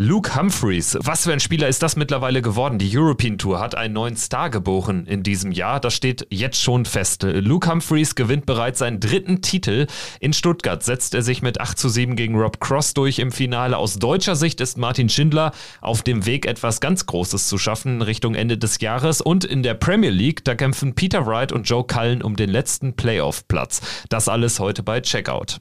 [0.00, 2.78] Luke Humphreys, was für ein Spieler ist das mittlerweile geworden?
[2.78, 5.80] Die European Tour hat einen neuen Star geboren in diesem Jahr.
[5.80, 7.24] Das steht jetzt schon fest.
[7.24, 9.88] Luke Humphreys gewinnt bereits seinen dritten Titel.
[10.20, 13.76] In Stuttgart setzt er sich mit 8 zu 7 gegen Rob Cross durch im Finale.
[13.76, 15.50] Aus deutscher Sicht ist Martin Schindler
[15.80, 19.20] auf dem Weg, etwas ganz Großes zu schaffen Richtung Ende des Jahres.
[19.20, 22.94] Und in der Premier League, da kämpfen Peter Wright und Joe Cullen um den letzten
[22.94, 23.80] Playoff-Platz.
[24.10, 25.60] Das alles heute bei Checkout.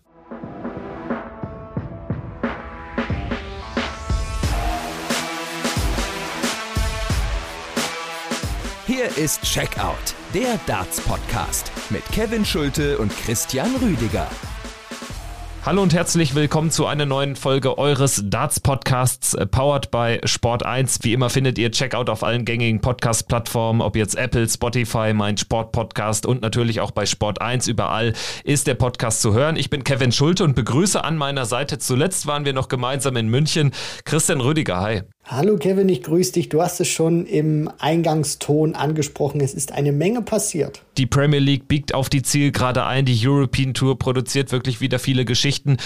[8.88, 14.30] Hier ist Checkout, der Darts-Podcast mit Kevin Schulte und Christian Rüdiger.
[15.66, 20.66] Hallo und herzlich willkommen zu einer neuen Folge eures Darts Podcasts, äh, powered by Sport
[20.66, 21.00] 1.
[21.02, 26.26] Wie immer findet ihr Checkout auf allen gängigen Podcast-Plattformen, ob jetzt Apple, Spotify, mein Sport-Podcast
[26.26, 27.68] und natürlich auch bei Sport 1.
[27.68, 28.14] Überall
[28.46, 29.58] ist der Podcast zu hören.
[29.58, 31.78] Ich bin Kevin Schulte und begrüße an meiner Seite.
[31.78, 33.74] Zuletzt waren wir noch gemeinsam in München.
[34.06, 35.02] Christian Rüdiger, hi.
[35.30, 36.48] Hallo Kevin, ich grüße dich.
[36.48, 39.42] Du hast es schon im Eingangston angesprochen.
[39.42, 40.84] Es ist eine Menge passiert.
[40.98, 43.04] Die Premier League biegt auf die Zielgerade ein.
[43.04, 45.78] Die European Tour produziert wirklich wieder viele Geschichten.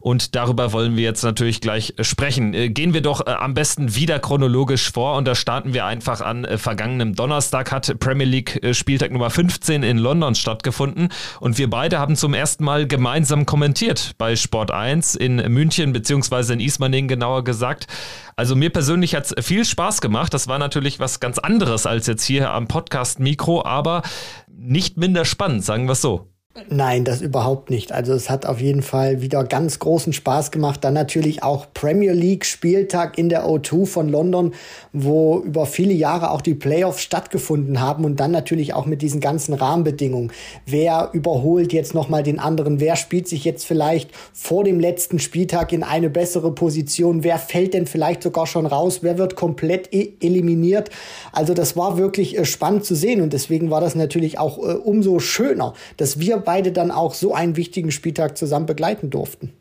[0.00, 2.54] Und darüber wollen wir jetzt natürlich gleich sprechen.
[2.54, 5.16] Äh, gehen wir doch äh, am besten wieder chronologisch vor.
[5.16, 6.44] Und da starten wir einfach an.
[6.44, 11.08] Äh, vergangenem Donnerstag hat Premier League Spieltag Nummer 15 in London stattgefunden.
[11.40, 16.52] Und wir beide haben zum ersten Mal gemeinsam kommentiert bei Sport 1 in München, beziehungsweise
[16.52, 17.88] in Ismaning genauer gesagt.
[18.36, 18.83] Also mir persönlich
[19.14, 20.34] hat es viel Spaß gemacht.
[20.34, 24.02] Das war natürlich was ganz anderes als jetzt hier am Podcast-Mikro, aber
[24.48, 26.33] nicht minder spannend, sagen wir es so.
[26.70, 27.90] Nein, das überhaupt nicht.
[27.90, 30.84] Also es hat auf jeden Fall wieder ganz großen Spaß gemacht.
[30.84, 34.54] Dann natürlich auch Premier League Spieltag in der O2 von London,
[34.92, 39.20] wo über viele Jahre auch die Playoffs stattgefunden haben und dann natürlich auch mit diesen
[39.20, 40.30] ganzen Rahmenbedingungen.
[40.64, 42.78] Wer überholt jetzt nochmal den anderen?
[42.78, 47.24] Wer spielt sich jetzt vielleicht vor dem letzten Spieltag in eine bessere Position?
[47.24, 49.00] Wer fällt denn vielleicht sogar schon raus?
[49.02, 50.90] Wer wird komplett e eliminiert?
[51.32, 54.74] Also das war wirklich äh, spannend zu sehen und deswegen war das natürlich auch äh,
[54.74, 59.52] umso schöner, dass wir beide dann auch so einen wichtigen Spieltag zusammen begleiten durften.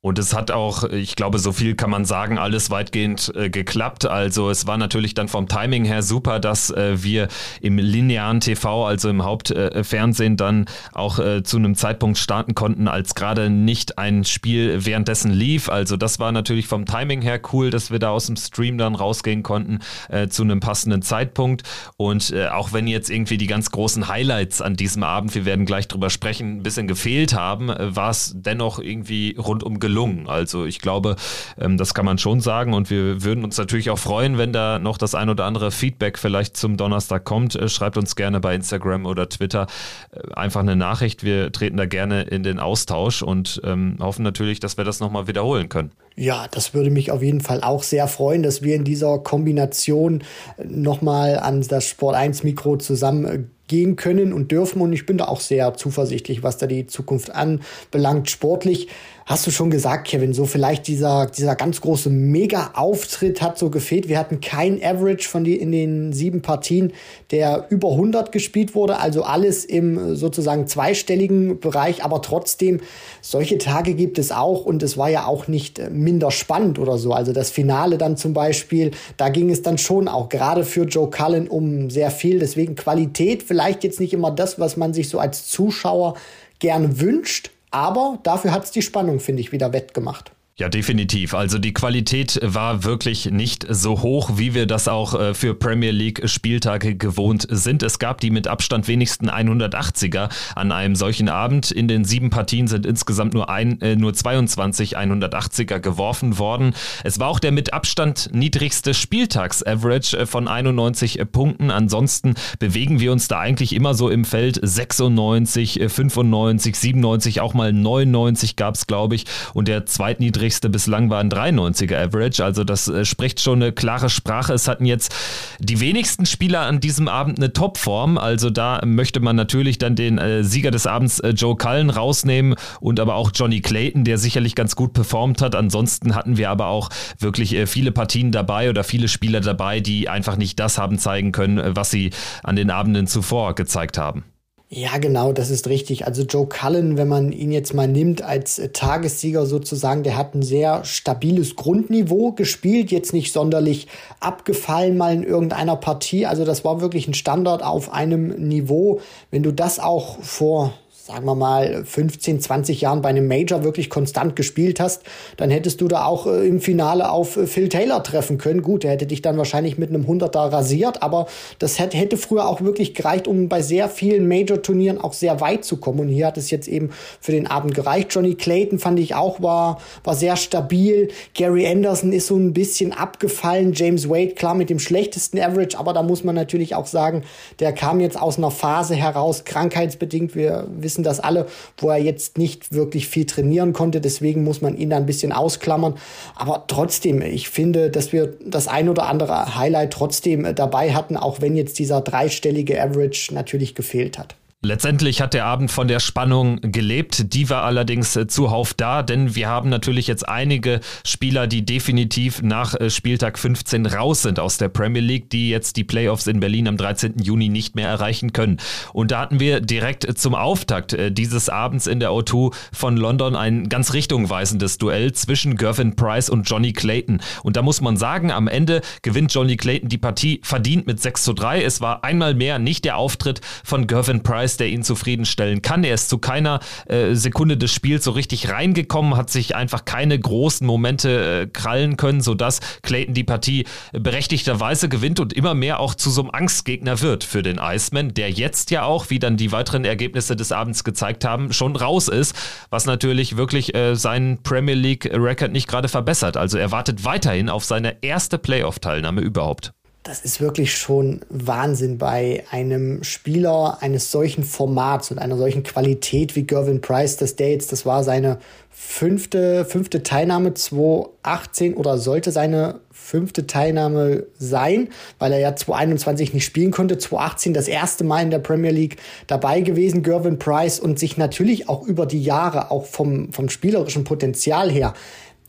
[0.00, 4.06] Und es hat auch, ich glaube, so viel kann man sagen, alles weitgehend äh, geklappt.
[4.06, 7.26] Also es war natürlich dann vom Timing her super, dass äh, wir
[7.60, 12.86] im linearen TV, also im Hauptfernsehen, äh, dann auch äh, zu einem Zeitpunkt starten konnten,
[12.86, 15.68] als gerade nicht ein Spiel währenddessen lief.
[15.68, 18.94] Also das war natürlich vom Timing her cool, dass wir da aus dem Stream dann
[18.94, 19.80] rausgehen konnten
[20.10, 21.64] äh, zu einem passenden Zeitpunkt.
[21.96, 25.66] Und äh, auch wenn jetzt irgendwie die ganz großen Highlights an diesem Abend, wir werden
[25.66, 30.28] gleich drüber sprechen, ein bisschen gefehlt haben, war es dennoch irgendwie rundum gelungen.
[30.28, 31.16] Also ich glaube,
[31.58, 34.78] ähm, das kann man schon sagen und wir würden uns natürlich auch freuen, wenn da
[34.78, 37.54] noch das ein oder andere Feedback vielleicht zum Donnerstag kommt.
[37.54, 39.66] Äh, schreibt uns gerne bei Instagram oder Twitter
[40.12, 41.24] äh, einfach eine Nachricht.
[41.24, 45.26] Wir treten da gerne in den Austausch und ähm, hoffen natürlich, dass wir das nochmal
[45.26, 45.90] wiederholen können.
[46.18, 50.24] Ja, das würde mich auf jeden Fall auch sehr freuen, dass wir in dieser Kombination
[50.62, 54.80] nochmal an das Sport 1 Mikro zusammen gehen können und dürfen.
[54.80, 58.28] Und ich bin da auch sehr zuversichtlich, was da die Zukunft anbelangt.
[58.30, 58.88] Sportlich
[59.26, 64.08] hast du schon gesagt, Kevin, so vielleicht dieser, dieser ganz große Mega-Auftritt hat so gefehlt.
[64.08, 66.94] Wir hatten kein Average von die in den sieben Partien,
[67.30, 68.98] der über 100 gespielt wurde.
[68.98, 72.02] Also alles im sozusagen zweistelligen Bereich.
[72.02, 72.80] Aber trotzdem,
[73.20, 74.64] solche Tage gibt es auch.
[74.64, 77.12] Und es war ja auch nicht minder spannend oder so.
[77.12, 81.10] Also das Finale dann zum Beispiel, da ging es dann schon auch gerade für Joe
[81.10, 82.38] Cullen um sehr viel.
[82.38, 86.14] Deswegen Qualität vielleicht jetzt nicht immer das, was man sich so als Zuschauer
[86.60, 90.32] gerne wünscht, aber dafür hat es die Spannung, finde ich, wieder wettgemacht.
[90.60, 91.34] Ja, definitiv.
[91.34, 95.92] Also die Qualität war wirklich nicht so hoch, wie wir das auch äh, für Premier
[95.92, 97.84] League Spieltage gewohnt sind.
[97.84, 101.70] Es gab die mit Abstand wenigsten 180er an einem solchen Abend.
[101.70, 106.74] In den sieben Partien sind insgesamt nur, ein, äh, nur 22 180er geworfen worden.
[107.04, 111.70] Es war auch der mit Abstand niedrigste Spieltags-Average äh, von 91 Punkten.
[111.70, 117.72] Ansonsten bewegen wir uns da eigentlich immer so im Feld 96, 95, 97, auch mal
[117.72, 119.24] 99 gab es, glaube ich.
[119.54, 122.42] Und der zweitniedrigste niedrigste bislang war ein 93er Average.
[122.42, 124.54] Also das äh, spricht schon eine klare Sprache.
[124.54, 125.14] Es hatten jetzt
[125.58, 128.16] die wenigsten Spieler an diesem Abend eine Topform.
[128.16, 132.54] Also da möchte man natürlich dann den äh, Sieger des Abends äh, Joe Cullen rausnehmen
[132.80, 135.54] und aber auch Johnny Clayton, der sicherlich ganz gut performt hat.
[135.54, 140.08] Ansonsten hatten wir aber auch wirklich äh, viele Partien dabei oder viele Spieler dabei, die
[140.08, 142.10] einfach nicht das haben zeigen können, äh, was sie
[142.42, 144.24] an den Abenden zuvor gezeigt haben.
[144.70, 146.06] Ja, genau, das ist richtig.
[146.06, 150.34] Also Joe Cullen, wenn man ihn jetzt mal nimmt als äh, Tagessieger sozusagen, der hat
[150.34, 153.86] ein sehr stabiles Grundniveau gespielt, jetzt nicht sonderlich
[154.20, 156.26] abgefallen mal in irgendeiner Partie.
[156.26, 159.00] Also das war wirklich ein Standard auf einem Niveau.
[159.30, 160.74] Wenn du das auch vor
[161.08, 165.04] sagen wir mal, 15, 20 Jahren bei einem Major wirklich konstant gespielt hast,
[165.38, 168.60] dann hättest du da auch äh, im Finale auf äh, Phil Taylor treffen können.
[168.60, 171.26] Gut, er hätte dich dann wahrscheinlich mit einem 100er rasiert, aber
[171.58, 175.64] das hätte, hätte früher auch wirklich gereicht, um bei sehr vielen Major-Turnieren auch sehr weit
[175.64, 176.00] zu kommen.
[176.00, 176.90] Und hier hat es jetzt eben
[177.20, 178.08] für den Abend gereicht.
[178.14, 181.08] Johnny Clayton fand ich auch war, war sehr stabil.
[181.34, 183.72] Gary Anderson ist so ein bisschen abgefallen.
[183.72, 187.22] James Wade, klar, mit dem schlechtesten Average, aber da muss man natürlich auch sagen,
[187.60, 190.34] der kam jetzt aus einer Phase heraus, krankheitsbedingt.
[190.34, 191.46] Wir wissen das alle,
[191.76, 194.00] wo er jetzt nicht wirklich viel trainieren konnte.
[194.00, 195.94] Deswegen muss man ihn da ein bisschen ausklammern.
[196.34, 201.40] Aber trotzdem, ich finde, dass wir das ein oder andere Highlight trotzdem dabei hatten, auch
[201.40, 204.34] wenn jetzt dieser dreistellige Average natürlich gefehlt hat.
[204.60, 207.32] Letztendlich hat der Abend von der Spannung gelebt.
[207.32, 212.42] Die war allerdings äh, zuhauf da, denn wir haben natürlich jetzt einige Spieler, die definitiv
[212.42, 216.40] nach äh, Spieltag 15 raus sind aus der Premier League, die jetzt die Playoffs in
[216.40, 217.20] Berlin am 13.
[217.22, 218.56] Juni nicht mehr erreichen können.
[218.92, 223.36] Und da hatten wir direkt zum Auftakt äh, dieses Abends in der O2 von London
[223.36, 227.20] ein ganz richtungweisendes Duell zwischen Gervin Price und Johnny Clayton.
[227.44, 231.22] Und da muss man sagen, am Ende gewinnt Johnny Clayton die Partie verdient mit 6
[231.22, 231.62] zu 3.
[231.62, 235.84] Es war einmal mehr nicht der Auftritt von Gervin Price Preis, der ihn zufriedenstellen kann.
[235.84, 240.18] Er ist zu keiner äh, Sekunde des Spiels so richtig reingekommen, hat sich einfach keine
[240.18, 245.94] großen Momente äh, krallen können, sodass Clayton die Partie berechtigterweise gewinnt und immer mehr auch
[245.94, 249.52] zu so einem Angstgegner wird für den Iceman, der jetzt ja auch, wie dann die
[249.52, 252.34] weiteren Ergebnisse des Abends gezeigt haben, schon raus ist,
[252.70, 256.38] was natürlich wirklich äh, seinen Premier League-Record nicht gerade verbessert.
[256.38, 259.74] Also er wartet weiterhin auf seine erste Playoff-Teilnahme überhaupt
[260.08, 266.34] das ist wirklich schon Wahnsinn bei einem Spieler eines solchen Formats und einer solchen Qualität
[266.34, 268.38] wie Gervin Price, dass der jetzt, das war seine
[268.70, 274.88] fünfte, fünfte Teilnahme 2018 oder sollte seine fünfte Teilnahme sein,
[275.18, 276.96] weil er ja 2021 nicht spielen konnte.
[276.96, 281.68] 2018 das erste Mal in der Premier League dabei gewesen, Gervin Price, und sich natürlich
[281.68, 284.94] auch über die Jahre, auch vom, vom spielerischen Potenzial her,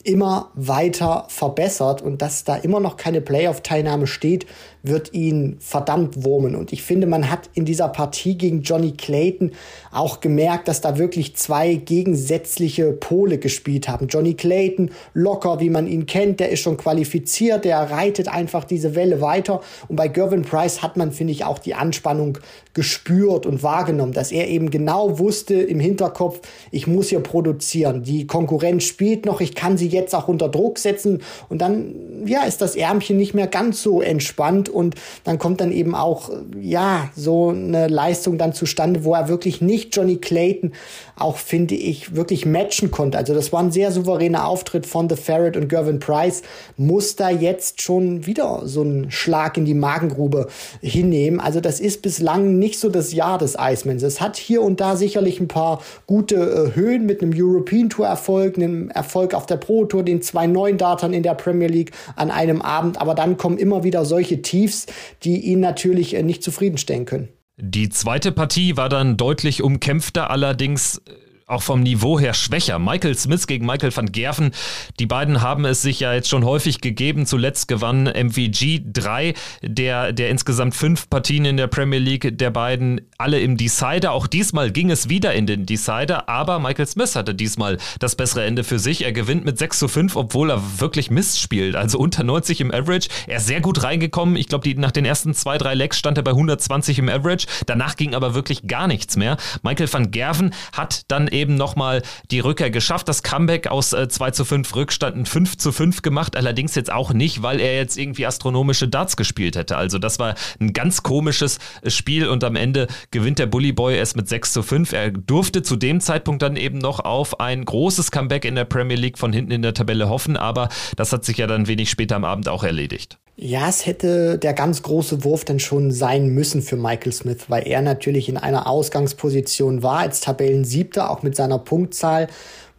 [0.04, 4.46] immer weiter verbessert und dass da immer noch keine Playoff-Teilnahme steht,
[4.82, 6.56] wird ihn verdammt wurmen.
[6.56, 9.52] Und ich finde, man hat in dieser Partie gegen Johnny Clayton
[9.92, 14.08] auch gemerkt, dass da wirklich zwei gegensätzliche Pole gespielt haben.
[14.08, 18.96] Johnny Clayton, locker, wie man ihn kennt, der ist schon qualifiziert, der reitet einfach diese
[18.96, 19.60] Welle weiter.
[19.90, 22.38] Und bei Gervin Price hat man, finde ich, auch die Anspannung
[22.74, 26.40] gespürt und wahrgenommen, dass er eben genau wusste im Hinterkopf,
[26.72, 28.04] ich muss hier produzieren.
[28.04, 31.22] Die Konkurrenz spielt noch, ich kann sie jetzt auch unter Druck setzen.
[31.50, 31.94] Und dann,
[32.26, 36.32] ja, ist das Ärmchen nicht mehr ganz so entspannt und dann kommt dann eben auch,
[36.60, 40.74] ja, so eine Leistung dann zustande, wo er wirklich nicht Johnny Clayton
[41.22, 43.18] auch, finde ich, wirklich matchen konnte.
[43.18, 46.42] Also das war ein sehr souveräner Auftritt von The Ferret und Gervin Price.
[46.78, 50.48] Muss da jetzt schon wieder so einen Schlag in die Magengrube
[50.82, 51.40] hinnehmen.
[51.40, 54.04] Also das ist bislang nicht so das Jahr des Icemans.
[54.04, 58.08] Es hat hier und da sicherlich ein paar gute äh, Höhen mit einem European Tour
[58.08, 61.92] Erfolg, einem Erfolg auf der Pro Tour, den zwei neuen Datern in der Premier League
[62.16, 63.00] an einem Abend.
[63.00, 64.86] Aber dann kommen immer wieder solche Tiefs,
[65.24, 67.30] die ihn natürlich äh, nicht zufriedenstellen können.
[67.62, 71.12] Die zweite Partie war dann deutlich umkämpfter, allerdings äh,
[71.50, 72.80] auch vom Niveau her schwächer.
[72.80, 74.52] Michael Smith gegen Michael van Gerven.
[75.00, 77.26] Die beiden haben es sich ja jetzt schon häufig gegeben.
[77.26, 83.02] Zuletzt gewann MVG 3, der, der insgesamt fünf Partien in der Premier League der beiden
[83.18, 84.12] alle im Decider.
[84.12, 88.46] Auch diesmal ging es wieder in den Decider, aber Michael Smith hatte diesmal das bessere
[88.46, 89.04] Ende für sich.
[89.04, 91.76] Er gewinnt mit 6 zu 5, obwohl er wirklich Mist spielt.
[91.76, 93.10] Also unter 90 im Average.
[93.28, 94.36] Er ist sehr gut reingekommen.
[94.36, 97.48] Ich glaube, nach den ersten zwei, drei Legs stand er bei 120 im Average.
[97.66, 99.38] Danach ging aber wirklich gar nichts mehr.
[99.64, 103.08] Michael van Gerven hat dann eben eben nochmal die Rückkehr geschafft.
[103.08, 106.36] Das Comeback aus äh, 2 zu 5 Rückstand ein 5 zu 5 gemacht.
[106.36, 109.78] Allerdings jetzt auch nicht, weil er jetzt irgendwie astronomische Darts gespielt hätte.
[109.78, 113.98] Also das war ein ganz komisches äh, Spiel und am Ende gewinnt der Bully Boy
[113.98, 114.94] es mit 6 zu 5.
[114.94, 118.98] Er durfte zu dem Zeitpunkt dann eben noch auf ein großes Comeback in der Premier
[118.98, 122.16] League von hinten in der Tabelle hoffen, aber das hat sich ja dann wenig später
[122.16, 123.18] am Abend auch erledigt.
[123.42, 127.66] Ja, es hätte der ganz große Wurf dann schon sein müssen für Michael Smith, weil
[127.66, 132.28] er natürlich in einer Ausgangsposition war als Tabellensiebter, auch mit seiner Punktzahl,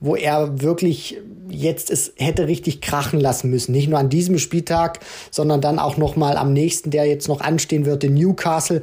[0.00, 3.72] wo er wirklich jetzt es hätte richtig krachen lassen müssen.
[3.72, 7.40] Nicht nur an diesem Spieltag, sondern dann auch noch mal am nächsten, der jetzt noch
[7.40, 8.80] anstehen wird, in Newcastle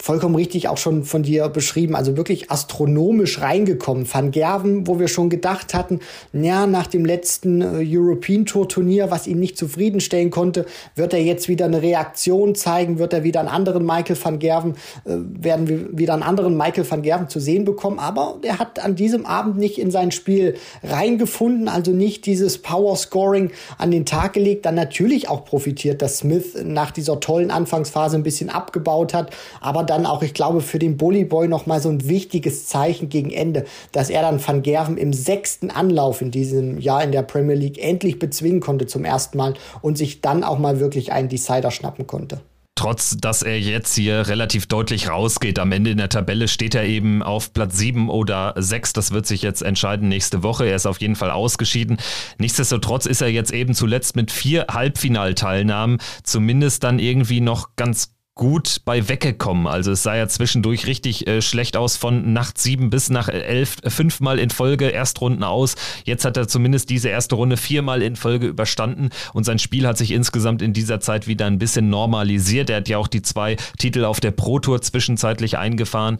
[0.00, 4.06] vollkommen richtig auch schon von dir beschrieben, also wirklich astronomisch reingekommen.
[4.10, 6.00] Van Gerven, wo wir schon gedacht hatten,
[6.32, 10.64] ja, nach dem letzten äh, European Tour Turnier, was ihn nicht zufriedenstellen konnte,
[10.94, 14.74] wird er jetzt wieder eine Reaktion zeigen, wird er wieder einen anderen Michael van Gerven,
[15.04, 18.82] äh, werden wir wieder einen anderen Michael van Gerven zu sehen bekommen, aber er hat
[18.82, 24.06] an diesem Abend nicht in sein Spiel reingefunden, also nicht dieses Power Scoring an den
[24.06, 29.12] Tag gelegt, dann natürlich auch profitiert, dass Smith nach dieser tollen Anfangsphase ein bisschen abgebaut
[29.12, 33.08] hat, aber dann auch, ich glaube, für den Bully Boy nochmal so ein wichtiges Zeichen
[33.08, 37.22] gegen Ende, dass er dann Van Gerven im sechsten Anlauf in diesem Jahr in der
[37.22, 41.28] Premier League endlich bezwingen konnte zum ersten Mal und sich dann auch mal wirklich einen
[41.28, 42.40] Decider schnappen konnte
[42.80, 45.58] trotz dass er jetzt hier relativ deutlich rausgeht.
[45.58, 48.94] Am Ende in der Tabelle steht er eben auf Platz 7 oder 6.
[48.94, 50.64] Das wird sich jetzt entscheiden nächste Woche.
[50.64, 51.98] Er ist auf jeden Fall ausgeschieden.
[52.38, 58.82] Nichtsdestotrotz ist er jetzt eben zuletzt mit vier Halbfinalteilnahmen zumindest dann irgendwie noch ganz gut
[58.84, 59.66] bei weggekommen.
[59.66, 63.78] Also es sah ja zwischendurch richtig äh, schlecht aus von Nacht sieben bis nach elf,
[63.82, 65.74] äh, fünfmal in Folge Erstrunden aus.
[66.04, 69.98] Jetzt hat er zumindest diese erste Runde viermal in Folge überstanden und sein Spiel hat
[69.98, 72.70] sich insgesamt in dieser Zeit wieder ein bisschen normalisiert.
[72.70, 76.18] Er hat ja auch die zwei Titel auf der Pro Tour zwischenzeitlich eingefahren.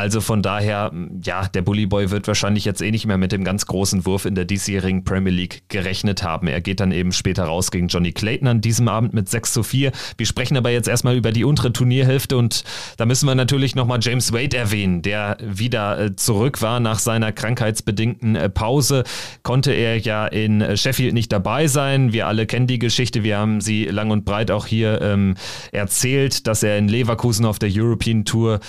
[0.00, 0.92] Also von daher,
[1.22, 4.24] ja, der Bully Boy wird wahrscheinlich jetzt eh nicht mehr mit dem ganz großen Wurf
[4.24, 6.46] in der diesjährigen Premier League gerechnet haben.
[6.46, 9.62] Er geht dann eben später raus gegen Johnny Clayton an diesem Abend mit 6 zu
[9.62, 9.92] 4.
[10.16, 12.64] Wir sprechen aber jetzt erstmal über die untere Turnierhälfte und
[12.96, 17.30] da müssen wir natürlich nochmal James Wade erwähnen, der wieder äh, zurück war nach seiner
[17.30, 19.04] krankheitsbedingten äh, Pause.
[19.42, 22.14] Konnte er ja in Sheffield nicht dabei sein.
[22.14, 23.22] Wir alle kennen die Geschichte.
[23.22, 25.34] Wir haben sie lang und breit auch hier ähm,
[25.72, 28.60] erzählt, dass er in Leverkusen auf der European Tour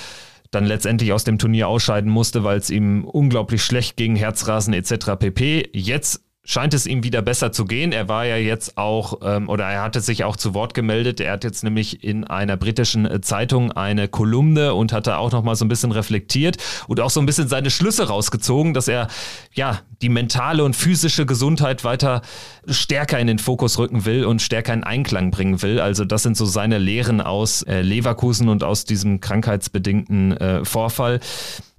[0.51, 5.12] dann letztendlich aus dem Turnier ausscheiden musste, weil es ihm unglaublich schlecht ging, Herzrasen etc.
[5.17, 5.70] pp.
[5.74, 7.91] Jetzt scheint es ihm wieder besser zu gehen.
[7.91, 11.19] Er war ja jetzt auch, ähm, oder er hatte sich auch zu Wort gemeldet.
[11.19, 15.43] Er hat jetzt nämlich in einer britischen äh, Zeitung eine Kolumne und hatte auch noch
[15.43, 16.57] mal so ein bisschen reflektiert
[16.88, 19.07] und auch so ein bisschen seine Schlüsse rausgezogen, dass er
[19.53, 22.24] ja die mentale und physische Gesundheit weiter
[22.67, 25.79] stärker in den Fokus rücken will und stärker in Einklang bringen will.
[25.79, 31.19] Also das sind so seine Lehren aus äh, Leverkusen und aus diesem krankheitsbedingten äh, Vorfall.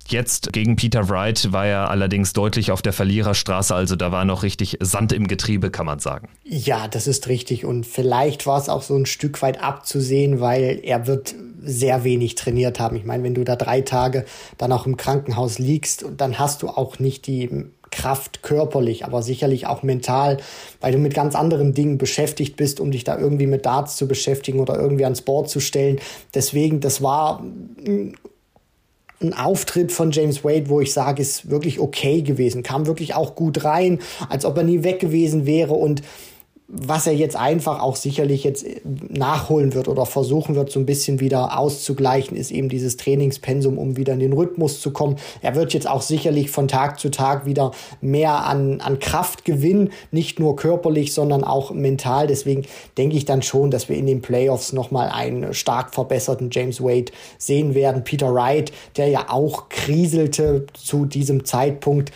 [0.09, 4.43] Jetzt gegen Peter Wright war er allerdings deutlich auf der Verliererstraße, also da war noch
[4.43, 6.29] richtig Sand im Getriebe, kann man sagen.
[6.45, 10.81] Ja, das ist richtig und vielleicht war es auch so ein Stück weit abzusehen, weil
[10.83, 12.97] er wird sehr wenig trainiert haben.
[12.97, 14.25] Ich meine, wenn du da drei Tage
[14.59, 19.67] dann auch im Krankenhaus liegst, dann hast du auch nicht die Kraft körperlich, aber sicherlich
[19.67, 20.39] auch mental,
[20.81, 24.09] weil du mit ganz anderen Dingen beschäftigt bist, um dich da irgendwie mit Darts zu
[24.09, 26.01] beschäftigen oder irgendwie ans Board zu stellen.
[26.35, 28.17] Deswegen, das war ein
[29.33, 33.65] Auftritt von James Wade, wo ich sage, ist wirklich okay gewesen, kam wirklich auch gut
[33.65, 35.75] rein, als ob er nie weg gewesen wäre.
[35.75, 36.03] Und
[36.75, 40.87] was er jetzt einfach auch sicherlich jetzt äh, nachholen wird oder versuchen wird, so ein
[40.87, 45.17] bisschen wieder auszugleichen, ist eben dieses Trainingspensum, um wieder in den Rhythmus zu kommen.
[45.43, 49.91] Er wird jetzt auch sicherlich von Tag zu Tag wieder mehr an, an Kraft gewinnen,
[50.13, 52.27] nicht nur körperlich, sondern auch mental.
[52.27, 52.65] Deswegen
[52.97, 57.13] denke ich dann schon, dass wir in den Playoffs nochmal einen stark verbesserten James Wade
[57.37, 58.03] sehen werden.
[58.03, 62.13] Peter Wright, der ja auch kriselte zu diesem Zeitpunkt,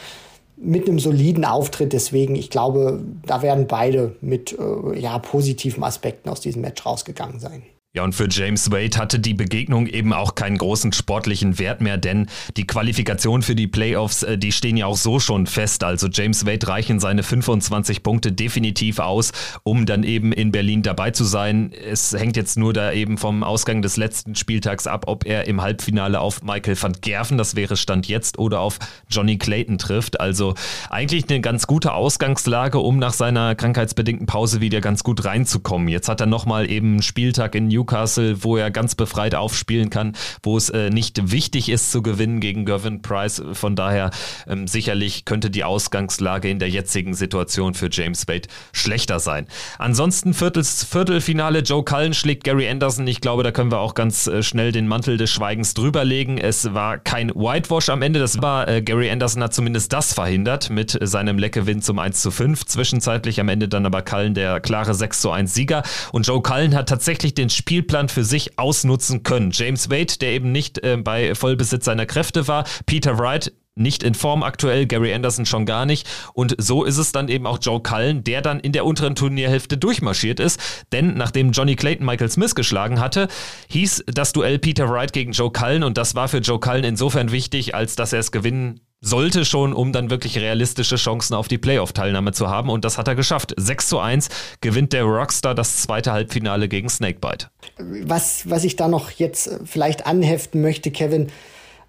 [0.56, 1.92] mit einem soliden Auftritt.
[1.92, 7.40] Deswegen, ich glaube, da werden beide mit äh, ja, positiven Aspekten aus diesem Match rausgegangen
[7.40, 7.62] sein.
[7.96, 11.96] Ja, und für James Wade hatte die Begegnung eben auch keinen großen sportlichen Wert mehr,
[11.96, 12.26] denn
[12.58, 15.82] die Qualifikation für die Playoffs, äh, die stehen ja auch so schon fest.
[15.82, 21.10] Also James Wade reichen seine 25 Punkte definitiv aus, um dann eben in Berlin dabei
[21.10, 21.72] zu sein.
[21.72, 25.62] Es hängt jetzt nur da eben vom Ausgang des letzten Spieltags ab, ob er im
[25.62, 30.20] Halbfinale auf Michael van Gerven, das wäre Stand jetzt, oder auf Johnny Clayton trifft.
[30.20, 30.52] Also
[30.90, 35.88] eigentlich eine ganz gute Ausgangslage, um nach seiner krankheitsbedingten Pause wieder ganz gut reinzukommen.
[35.88, 39.90] Jetzt hat er nochmal eben einen Spieltag in Newcastle Newcastle, wo er ganz befreit aufspielen
[39.90, 43.42] kann, wo es äh, nicht wichtig ist zu gewinnen gegen Gervin Price.
[43.52, 44.10] Von daher
[44.46, 49.46] ähm, sicherlich könnte die Ausgangslage in der jetzigen Situation für James Wade schlechter sein.
[49.78, 53.06] Ansonsten Viertels, Viertelfinale, Joe Cullen schlägt Gary Anderson.
[53.06, 56.38] Ich glaube, da können wir auch ganz äh, schnell den Mantel des Schweigens drüberlegen.
[56.38, 60.70] Es war kein Whitewash am Ende, das war äh, Gary Anderson hat zumindest das verhindert
[60.70, 62.64] mit seinem Leckgewinn zum 1 zu 5.
[62.64, 65.82] Zwischenzeitlich am Ende dann aber Cullen der klare 6 zu 1 Sieger.
[66.12, 69.50] Und Joe Cullen hat tatsächlich den Spiel Spielplan für sich ausnutzen können.
[69.52, 74.14] James Wade, der eben nicht äh, bei Vollbesitz seiner Kräfte war, Peter Wright, nicht in
[74.14, 76.09] Form aktuell, Gary Anderson schon gar nicht.
[76.33, 79.76] Und so ist es dann eben auch Joe Cullen, der dann in der unteren Turnierhälfte
[79.76, 80.59] durchmarschiert ist.
[80.90, 83.28] Denn nachdem Johnny Clayton Michael Smith geschlagen hatte,
[83.68, 85.83] hieß das Duell Peter Wright gegen Joe Cullen.
[85.83, 89.72] Und das war für Joe Cullen insofern wichtig, als dass er es gewinnen sollte schon,
[89.72, 92.68] um dann wirklich realistische Chancen auf die Playoff-Teilnahme zu haben.
[92.68, 93.54] Und das hat er geschafft.
[93.56, 94.28] 6 zu 1
[94.60, 97.46] gewinnt der Rockstar das zweite Halbfinale gegen Snakebite.
[97.78, 101.28] Was, was ich da noch jetzt vielleicht anheften möchte, Kevin,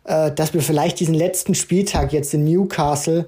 [0.03, 3.25] äh, dass wir vielleicht diesen letzten Spieltag jetzt in Newcastle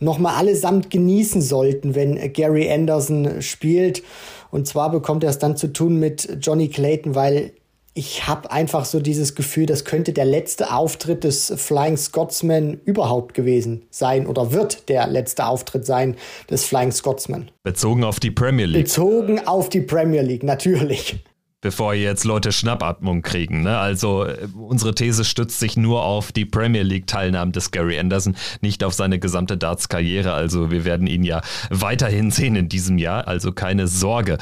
[0.00, 4.02] nochmal allesamt genießen sollten, wenn Gary Anderson spielt.
[4.50, 7.52] Und zwar bekommt er es dann zu tun mit Johnny Clayton, weil
[8.00, 13.34] ich habe einfach so dieses Gefühl, das könnte der letzte Auftritt des Flying Scotsman überhaupt
[13.34, 16.16] gewesen sein oder wird der letzte Auftritt sein
[16.48, 17.50] des Flying Scotsman.
[17.62, 18.84] Bezogen auf die Premier League.
[18.84, 21.22] Bezogen auf die Premier League, natürlich.
[21.60, 23.62] Bevor jetzt Leute Schnappatmung kriegen.
[23.62, 23.78] Ne?
[23.78, 28.82] Also äh, unsere These stützt sich nur auf die Premier League-Teilnahmen des Gary Anderson, nicht
[28.82, 30.32] auf seine gesamte Darts-Karriere.
[30.32, 34.38] Also wir werden ihn ja weiterhin sehen in diesem Jahr, also keine Sorge.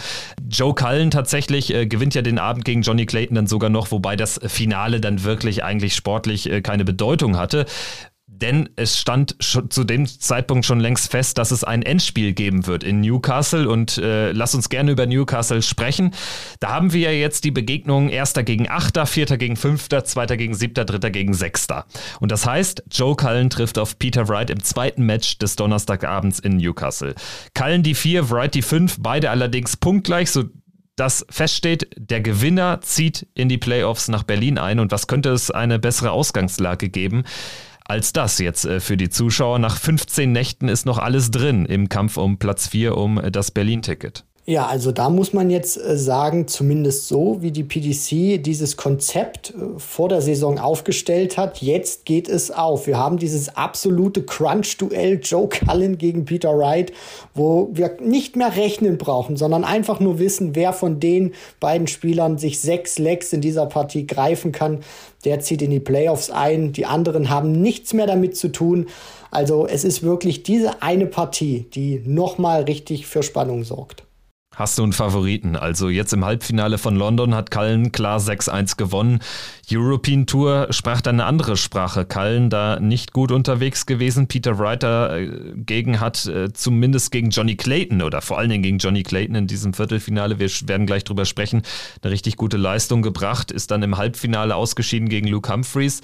[0.49, 4.17] Joe Cullen tatsächlich äh, gewinnt ja den Abend gegen Johnny Clayton dann sogar noch, wobei
[4.17, 7.67] das Finale dann wirklich eigentlich sportlich äh, keine Bedeutung hatte
[8.41, 12.85] denn es stand zu dem Zeitpunkt schon längst fest, dass es ein Endspiel geben wird
[12.85, 16.13] in Newcastle und äh, lass uns gerne über Newcastle sprechen.
[16.61, 20.55] Da haben wir ja jetzt die Begegnung Erster gegen Achter, Vierter gegen Fünfter, Zweiter gegen
[20.55, 21.87] Siebter, Dritter gegen Sechster.
[22.21, 26.57] Und das heißt, Joe Cullen trifft auf Peter Wright im zweiten Match des Donnerstagabends in
[26.57, 27.15] Newcastle.
[27.55, 30.45] Cullen die vier, Wright die fünf, beide allerdings punktgleich, so
[30.99, 35.51] dass feststeht, der Gewinner zieht in die Playoffs nach Berlin ein und was könnte es
[35.51, 37.25] eine bessere Ausgangslage geben?
[37.89, 39.59] Als das jetzt äh, für die Zuschauer.
[39.59, 43.51] Nach 15 Nächten ist noch alles drin im Kampf um Platz 4 um äh, das
[43.51, 44.25] Berlin-Ticket.
[44.49, 49.51] Ja, also da muss man jetzt äh, sagen, zumindest so, wie die PDC dieses Konzept
[49.51, 52.87] äh, vor der Saison aufgestellt hat, jetzt geht es auf.
[52.87, 56.95] Wir haben dieses absolute Crunch-Duell Joe Cullen gegen Peter Wright,
[57.35, 62.39] wo wir nicht mehr rechnen brauchen, sondern einfach nur wissen, wer von den beiden Spielern
[62.39, 64.79] sich sechs Legs in dieser Partie greifen kann.
[65.27, 66.73] Der zieht in die Playoffs ein.
[66.73, 68.87] Die anderen haben nichts mehr damit zu tun.
[69.31, 74.08] Also es ist wirklich diese eine Partie, die nochmal richtig für Spannung sorgt.
[74.59, 75.55] Hast du einen Favoriten?
[75.55, 79.21] Also jetzt im Halbfinale von London hat Cullen klar 6-1 gewonnen.
[79.71, 82.05] European Tour sprach dann eine andere Sprache.
[82.05, 84.27] Cullen da nicht gut unterwegs gewesen.
[84.27, 88.79] Peter Writer äh, gegen hat äh, zumindest gegen Johnny Clayton oder vor allen Dingen gegen
[88.79, 91.63] Johnny Clayton in diesem Viertelfinale, wir werden gleich drüber sprechen,
[92.03, 96.01] eine richtig gute Leistung gebracht, ist dann im Halbfinale ausgeschieden gegen Luke Humphreys.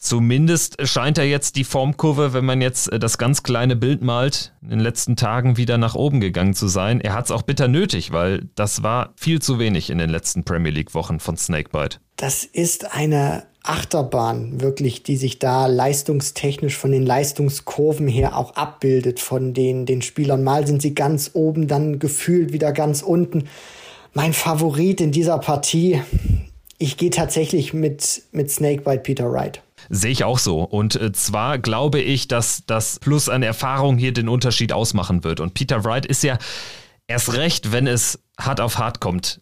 [0.00, 4.52] Zumindest scheint er jetzt die Formkurve, wenn man jetzt äh, das ganz kleine Bild malt,
[4.62, 7.00] in den letzten Tagen wieder nach oben gegangen zu sein.
[7.00, 10.44] Er hat es auch bitter nötig, weil das war viel zu wenig in den letzten
[10.44, 11.98] Premier League Wochen von Snakebite.
[12.14, 19.18] Das ist eine Achterbahn, wirklich, die sich da leistungstechnisch von den Leistungskurven her auch abbildet
[19.18, 20.44] von den, den Spielern.
[20.44, 23.48] Mal sind sie ganz oben, dann gefühlt wieder ganz unten.
[24.14, 26.00] Mein Favorit in dieser Partie,
[26.78, 29.60] ich gehe tatsächlich mit, mit Snakebite Peter Wright.
[29.88, 30.62] Sehe ich auch so.
[30.62, 35.40] Und äh, zwar glaube ich, dass das Plus an Erfahrung hier den Unterschied ausmachen wird.
[35.40, 36.38] Und Peter Wright ist ja
[37.06, 39.40] erst recht, wenn es hart auf hart kommt,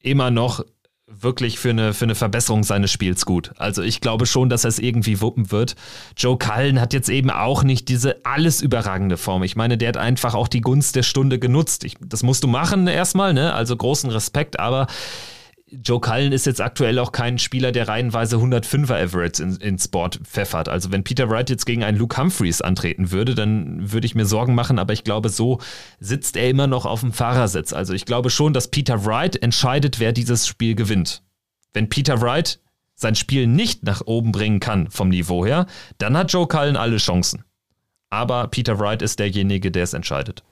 [0.00, 0.64] immer noch
[1.12, 3.50] wirklich für eine, für eine Verbesserung seines Spiels gut.
[3.58, 5.74] Also ich glaube schon, dass er es irgendwie wuppen wird.
[6.16, 9.42] Joe Cullen hat jetzt eben auch nicht diese alles überragende Form.
[9.42, 11.84] Ich meine, der hat einfach auch die Gunst der Stunde genutzt.
[11.84, 13.52] Ich, das musst du machen erstmal, ne?
[13.52, 14.86] Also großen Respekt, aber
[15.72, 20.20] Joe Cullen ist jetzt aktuell auch kein Spieler, der reihenweise 105er Average in, ins Board
[20.24, 20.68] pfeffert.
[20.68, 24.26] Also wenn Peter Wright jetzt gegen einen Luke Humphreys antreten würde, dann würde ich mir
[24.26, 25.60] Sorgen machen, aber ich glaube, so
[26.00, 27.72] sitzt er immer noch auf dem Fahrersitz.
[27.72, 31.22] Also ich glaube schon, dass Peter Wright entscheidet, wer dieses Spiel gewinnt.
[31.72, 32.58] Wenn Peter Wright
[32.96, 35.66] sein Spiel nicht nach oben bringen kann vom Niveau her,
[35.98, 37.44] dann hat Joe Cullen alle Chancen.
[38.10, 40.42] Aber Peter Wright ist derjenige, der es entscheidet.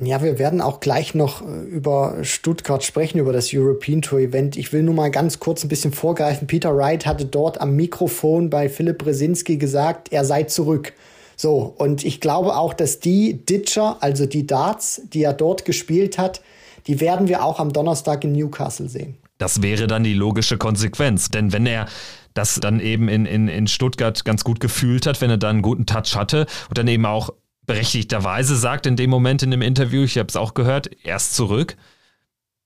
[0.00, 4.56] Ja, wir werden auch gleich noch äh, über Stuttgart sprechen, über das European Tour Event.
[4.56, 6.46] Ich will nur mal ganz kurz ein bisschen vorgreifen.
[6.46, 10.92] Peter Wright hatte dort am Mikrofon bei Philipp Brzezinski gesagt, er sei zurück.
[11.36, 16.18] So, und ich glaube auch, dass die Ditcher, also die Darts, die er dort gespielt
[16.18, 16.42] hat,
[16.86, 19.16] die werden wir auch am Donnerstag in Newcastle sehen.
[19.38, 21.28] Das wäre dann die logische Konsequenz.
[21.28, 21.86] Denn wenn er
[22.34, 25.62] das dann eben in, in, in Stuttgart ganz gut gefühlt hat, wenn er dann einen
[25.62, 27.30] guten Touch hatte und dann eben auch
[27.68, 31.76] berechtigterweise sagt in dem Moment in dem Interview, ich habe es auch gehört, erst zurück,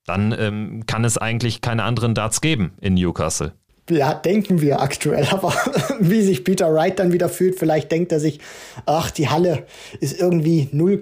[0.05, 3.53] dann ähm, kann es eigentlich keine anderen Darts geben in Newcastle.
[3.89, 5.27] Ja, denken wir aktuell.
[5.31, 5.53] Aber
[5.99, 8.39] wie sich Peter Wright dann wieder fühlt, vielleicht denkt er sich,
[8.85, 9.65] ach, die Halle
[9.99, 10.99] ist irgendwie 0,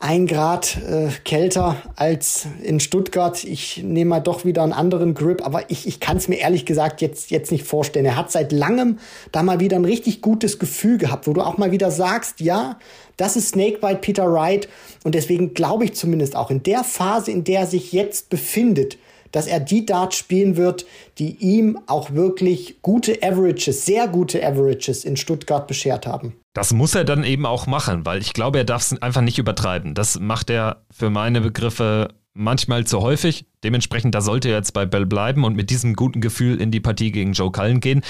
[0.00, 3.42] ein Grad äh, kälter als in Stuttgart.
[3.44, 6.66] Ich nehme mal doch wieder einen anderen Grip, aber ich, ich kann es mir ehrlich
[6.66, 8.04] gesagt jetzt, jetzt nicht vorstellen.
[8.04, 8.98] Er hat seit langem
[9.32, 12.78] da mal wieder ein richtig gutes Gefühl gehabt, wo du auch mal wieder sagst, ja,
[13.16, 14.68] das ist Snakebite Peter Wright.
[15.04, 18.98] Und deswegen glaube ich zumindest auch in der Phase, in der er sich jetzt befindet,
[19.34, 20.86] dass er die Darts spielen wird,
[21.18, 26.34] die ihm auch wirklich gute Averages, sehr gute Averages in Stuttgart beschert haben.
[26.54, 29.38] Das muss er dann eben auch machen, weil ich glaube, er darf es einfach nicht
[29.38, 29.94] übertreiben.
[29.94, 33.46] Das macht er für meine Begriffe manchmal zu häufig.
[33.62, 36.80] Dementsprechend, da sollte er jetzt bei Bell bleiben und mit diesem guten Gefühl in die
[36.80, 38.02] Partie gegen Joe Cullen gehen,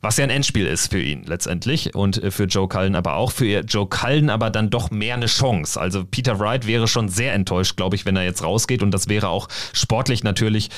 [0.00, 3.32] was ja ein Endspiel ist für ihn letztendlich und äh, für Joe Cullen aber auch.
[3.32, 5.78] Für Joe Cullen aber dann doch mehr eine Chance.
[5.78, 9.08] Also Peter Wright wäre schon sehr enttäuscht, glaube ich, wenn er jetzt rausgeht und das
[9.08, 10.70] wäre auch sportlich natürlich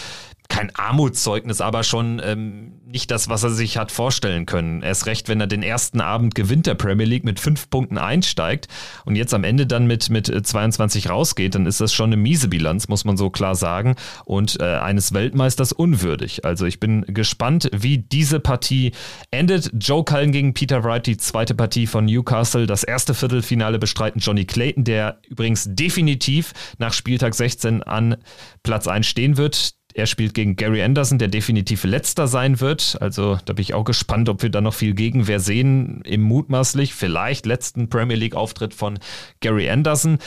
[0.49, 4.83] kein Armutszeugnis, aber schon ähm, nicht das, was er sich hat vorstellen können.
[4.83, 8.69] Erst recht, wenn er den ersten Abend gewinnt der Premier League mit fünf Punkten einsteigt
[9.05, 12.49] und jetzt am Ende dann mit, mit 22 rausgeht, dann ist das schon eine miese
[12.49, 16.45] Bilanz, muss man so klar sagen, und äh, eines Weltmeisters unwürdig.
[16.45, 18.93] Also ich bin gespannt, wie diese Partie
[19.31, 19.71] endet.
[19.75, 22.67] Joe Cullen gegen Peter Wright, die zweite Partie von Newcastle.
[22.67, 28.19] Das erste Viertelfinale bestreiten Johnny Clayton, der übrigens definitiv nach Spieltag 16 an
[28.63, 29.75] Platz 1 stehen wird.
[29.97, 32.99] Er spielt gegen Gary Anderson, der definitiv letzter sein wird.
[33.01, 36.95] Also da bin ich auch gespannt, ob wir da noch viel Gegenwehr sehen im mutmaßlich
[36.95, 38.99] vielleicht letzten Premier League Auftritt von
[39.39, 40.19] Gary Anderson.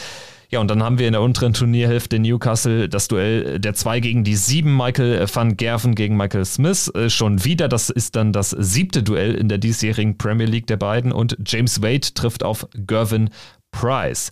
[0.50, 4.24] Ja, und dann haben wir in der unteren Turnierhälfte Newcastle das Duell der zwei gegen
[4.24, 6.90] die sieben, Michael van Gerven gegen Michael Smith.
[6.96, 10.78] Äh, schon wieder, das ist dann das siebte Duell in der diesjährigen Premier League der
[10.78, 13.30] beiden und James Wade trifft auf Gervin
[13.72, 14.32] Price.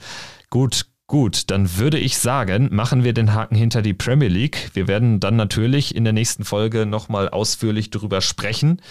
[0.50, 4.72] Gut, Gut, dann würde ich sagen, machen wir den Haken hinter die Premier League.
[4.74, 8.82] Wir werden dann natürlich in der nächsten Folge nochmal ausführlich darüber sprechen,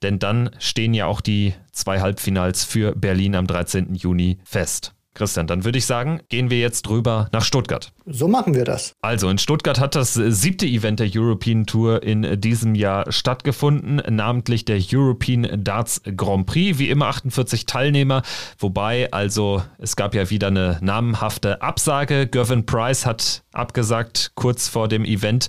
[0.00, 3.94] denn dann stehen ja auch die zwei Halbfinals für Berlin am 13.
[3.94, 4.94] Juni fest.
[5.14, 7.92] Christian, dann würde ich sagen, gehen wir jetzt drüber nach Stuttgart.
[8.06, 8.94] So machen wir das.
[9.02, 14.64] Also in Stuttgart hat das siebte Event der European Tour in diesem Jahr stattgefunden, namentlich
[14.64, 16.78] der European Darts Grand Prix.
[16.78, 18.22] Wie immer 48 Teilnehmer,
[18.58, 22.26] wobei also es gab ja wieder eine namenhafte Absage.
[22.26, 25.48] Gervin Price hat abgesagt kurz vor dem Event.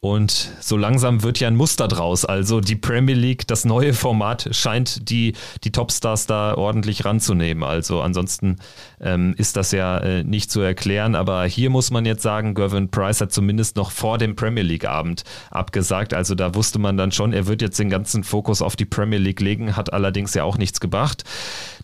[0.00, 2.24] Und so langsam wird ja ein Muster draus.
[2.26, 5.32] Also die Premier League, das neue Format, scheint die,
[5.64, 7.64] die Topstars da ordentlich ranzunehmen.
[7.64, 8.56] Also ansonsten
[9.00, 11.14] ähm, ist das ja äh, nicht zu erklären.
[11.14, 15.24] Aber hier muss man jetzt sagen, Gervin Price hat zumindest noch vor dem Premier League-Abend
[15.50, 16.12] abgesagt.
[16.12, 19.18] Also da wusste man dann schon, er wird jetzt den ganzen Fokus auf die Premier
[19.18, 21.24] League legen, hat allerdings ja auch nichts gebracht.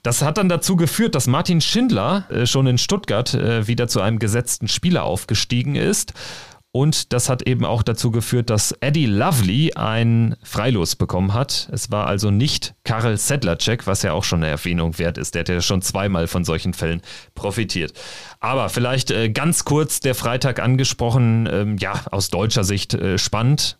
[0.03, 4.01] Das hat dann dazu geführt, dass Martin Schindler äh, schon in Stuttgart äh, wieder zu
[4.01, 6.13] einem gesetzten Spieler aufgestiegen ist.
[6.75, 11.69] Und das hat eben auch dazu geführt, dass Eddie Lovely ein Freilos bekommen hat.
[11.71, 15.35] Es war also nicht Karel Sedlacek, was ja auch schon eine Erwähnung wert ist.
[15.35, 17.03] Der hat ja schon zweimal von solchen Fällen
[17.35, 17.93] profitiert.
[18.41, 23.79] Aber vielleicht äh, ganz kurz der Freitag angesprochen, ähm, ja, aus deutscher Sicht äh, spannend.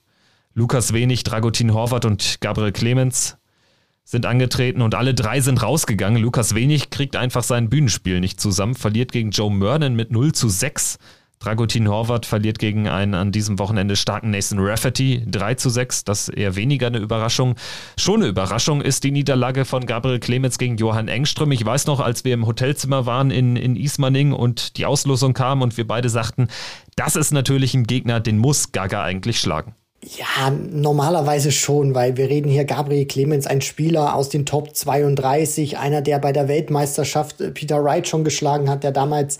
[0.53, 3.39] Lukas Wenig, Dragutin Horvath und Gabriel Clemens
[4.05, 6.21] sind angetreten und alle drei sind rausgegangen.
[6.21, 10.51] Lukas Wenig kriegt einfach sein Bühnenspiel nicht zusammen, verliert gegen Joe Mernon mit 0 zu
[10.51, 10.99] 6.
[11.43, 16.05] Dragutin Horvath verliert gegen einen an diesem Wochenende starken Nathan Rafferty 3 zu 6.
[16.05, 17.57] Das ist eher weniger eine Überraschung.
[17.99, 21.51] Schon eine Überraschung ist die Niederlage von Gabriel Clemens gegen Johann Engström.
[21.51, 25.63] Ich weiß noch, als wir im Hotelzimmer waren in, in Ismaning und die Auslosung kam
[25.63, 26.47] und wir beide sagten,
[26.95, 29.75] das ist natürlich ein Gegner, den muss Gaga eigentlich schlagen.
[30.05, 35.79] Ja, normalerweise schon, weil wir reden hier Gabriel Clemens, ein Spieler aus den Top 32,
[35.79, 39.39] einer, der bei der Weltmeisterschaft Peter Wright schon geschlagen hat, der damals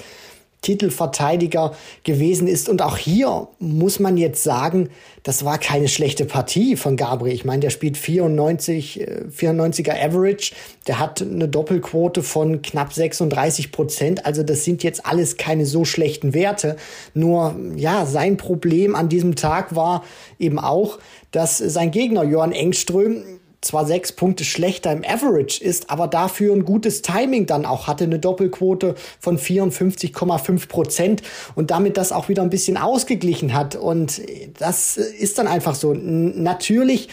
[0.63, 2.69] Titelverteidiger gewesen ist.
[2.69, 4.89] Und auch hier muss man jetzt sagen,
[5.25, 7.35] das war keine schlechte Partie von Gabriel.
[7.35, 10.55] Ich meine, der spielt 94, 94er äh, Average.
[10.87, 14.25] Der hat eine Doppelquote von knapp 36 Prozent.
[14.25, 16.77] Also das sind jetzt alles keine so schlechten Werte.
[17.13, 20.05] Nur, ja, sein Problem an diesem Tag war
[20.39, 20.99] eben auch,
[21.33, 23.25] dass sein Gegner Johann Engström
[23.63, 28.05] zwar sechs Punkte schlechter im Average ist, aber dafür ein gutes Timing dann auch hatte,
[28.05, 31.23] eine Doppelquote von 54,5 Prozent
[31.55, 33.77] und damit das auch wieder ein bisschen ausgeglichen hat.
[33.77, 34.21] Und
[34.59, 35.95] das ist dann einfach so.
[35.95, 37.09] Natürlich,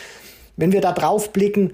[0.58, 1.74] wenn wir da drauf blicken,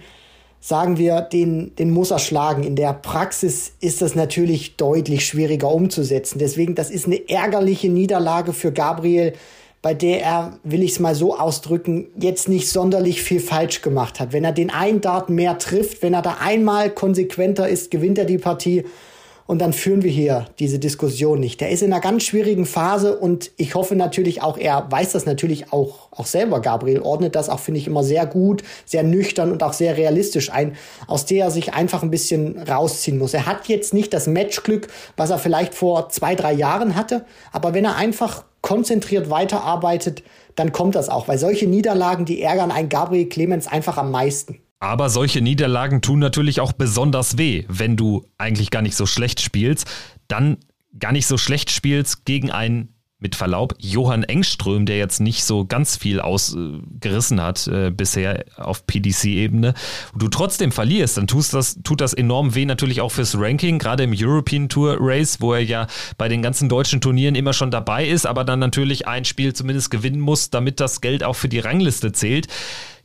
[0.60, 2.64] sagen wir, den, den muss er schlagen.
[2.64, 6.40] In der Praxis ist das natürlich deutlich schwieriger umzusetzen.
[6.40, 9.34] Deswegen, das ist eine ärgerliche Niederlage für Gabriel
[9.86, 14.19] bei der er, will ich es mal so ausdrücken, jetzt nicht sonderlich viel falsch gemacht
[14.19, 14.34] hat.
[14.34, 18.26] Wenn er den einen Dart mehr trifft, wenn er da einmal konsequenter ist, gewinnt er
[18.26, 18.86] die Partie.
[19.48, 21.62] Und dann führen wir hier diese Diskussion nicht.
[21.62, 25.28] Der ist in einer ganz schwierigen Phase und ich hoffe natürlich auch, er weiß das
[25.28, 26.62] natürlich auch, auch selber.
[26.62, 30.52] Gabriel ordnet das auch, finde ich, immer sehr gut, sehr nüchtern und auch sehr realistisch
[30.52, 33.36] ein, aus der er sich einfach ein bisschen rausziehen muss.
[33.36, 37.76] Er hat jetzt nicht das Matchglück, was er vielleicht vor zwei, drei Jahren hatte, aber
[37.76, 40.24] wenn er einfach konzentriert weiterarbeitet,
[40.56, 41.28] dann kommt das auch.
[41.28, 44.60] Weil solche Niederlagen, die ärgern einen Gabriel Clemens einfach am meisten.
[44.80, 49.42] Aber solche Niederlagen tun natürlich auch besonders weh, wenn du eigentlich gar nicht so schlecht
[49.42, 49.88] spielst,
[50.28, 50.58] dann
[51.00, 52.95] gar nicht so schlecht spielst gegen einen
[53.26, 58.86] mit Verlaub, Johann Engström, der jetzt nicht so ganz viel ausgerissen hat äh, bisher auf
[58.86, 59.74] PDC-Ebene,
[60.16, 64.04] du trotzdem verlierst, dann tust das, tut das enorm weh natürlich auch fürs Ranking, gerade
[64.04, 65.88] im European Tour Race, wo er ja
[66.20, 69.90] bei den ganzen deutschen Turnieren immer schon dabei ist, aber dann natürlich ein Spiel zumindest
[69.90, 72.48] gewinnen muss, damit das Geld auch für die Rangliste zählt.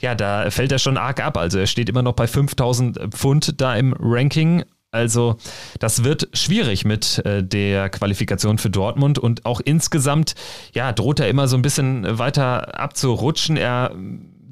[0.01, 1.39] Ja, da fällt er schon arg ab.
[1.39, 5.37] Also er steht immer noch bei 5000 Pfund da im Ranking Also
[5.79, 10.35] das wird schwierig mit äh, der Qualifikation für Dortmund und auch insgesamt,
[10.73, 13.57] ja, droht er immer so ein bisschen weiter abzurutschen.
[13.57, 13.95] Er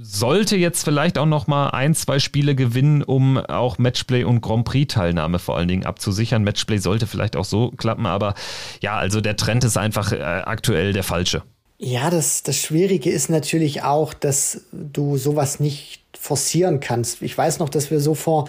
[0.01, 4.65] sollte jetzt vielleicht auch noch mal ein, zwei Spiele gewinnen, um auch Matchplay und Grand
[4.65, 6.45] Prix Teilnahme vor allen Dingen abzusichern.
[6.45, 8.35] Matchplay sollte vielleicht auch so klappen, aber
[8.81, 11.43] ja, also der Trend ist einfach äh, aktuell der falsche.
[11.79, 17.23] Ja, das, das Schwierige ist natürlich auch, dass du sowas nicht forcieren kannst.
[17.23, 18.49] Ich weiß noch, dass wir so vor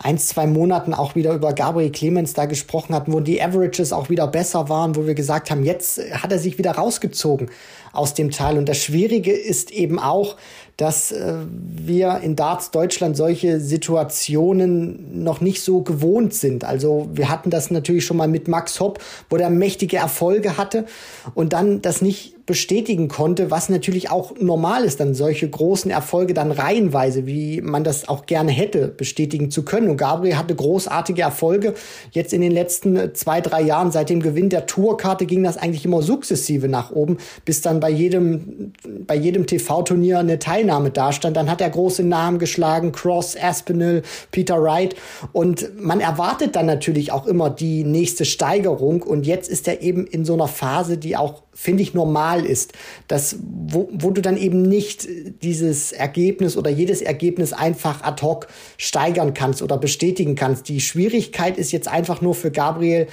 [0.00, 4.10] ein, zwei Monaten auch wieder über Gabriel Clemens da gesprochen hatten, wo die Averages auch
[4.10, 7.50] wieder besser waren, wo wir gesagt haben, jetzt hat er sich wieder rausgezogen
[7.92, 8.58] aus dem Teil.
[8.58, 10.36] Und das Schwierige ist eben auch,
[10.76, 16.62] dass äh, wir in Darts Deutschland solche Situationen noch nicht so gewohnt sind.
[16.62, 20.86] Also wir hatten das natürlich schon mal mit Max Hopp, wo der mächtige Erfolge hatte
[21.34, 26.32] und dann das nicht bestätigen konnte, was natürlich auch normal ist, dann solche großen Erfolge
[26.32, 29.90] dann reihenweise, wie man das auch gerne hätte, bestätigen zu können.
[29.90, 31.74] Und Gabriel hatte großartige Erfolge.
[32.10, 35.84] Jetzt in den letzten zwei, drei Jahren, seit dem Gewinn der Tourkarte, ging das eigentlich
[35.84, 38.72] immer sukzessive nach oben, bis dann bei jedem,
[39.06, 41.36] bei jedem TV-Turnier eine Teilnahme dastand.
[41.36, 44.96] Dann hat er große Namen geschlagen, Cross, Aspinall, Peter Wright.
[45.32, 49.02] Und man erwartet dann natürlich auch immer die nächste Steigerung.
[49.02, 52.72] Und jetzt ist er eben in so einer Phase, die auch finde ich, normal ist,
[53.08, 55.08] dass, wo, wo du dann eben nicht
[55.42, 60.68] dieses Ergebnis oder jedes Ergebnis einfach ad hoc steigern kannst oder bestätigen kannst.
[60.68, 63.08] Die Schwierigkeit ist jetzt einfach nur für Gabriel,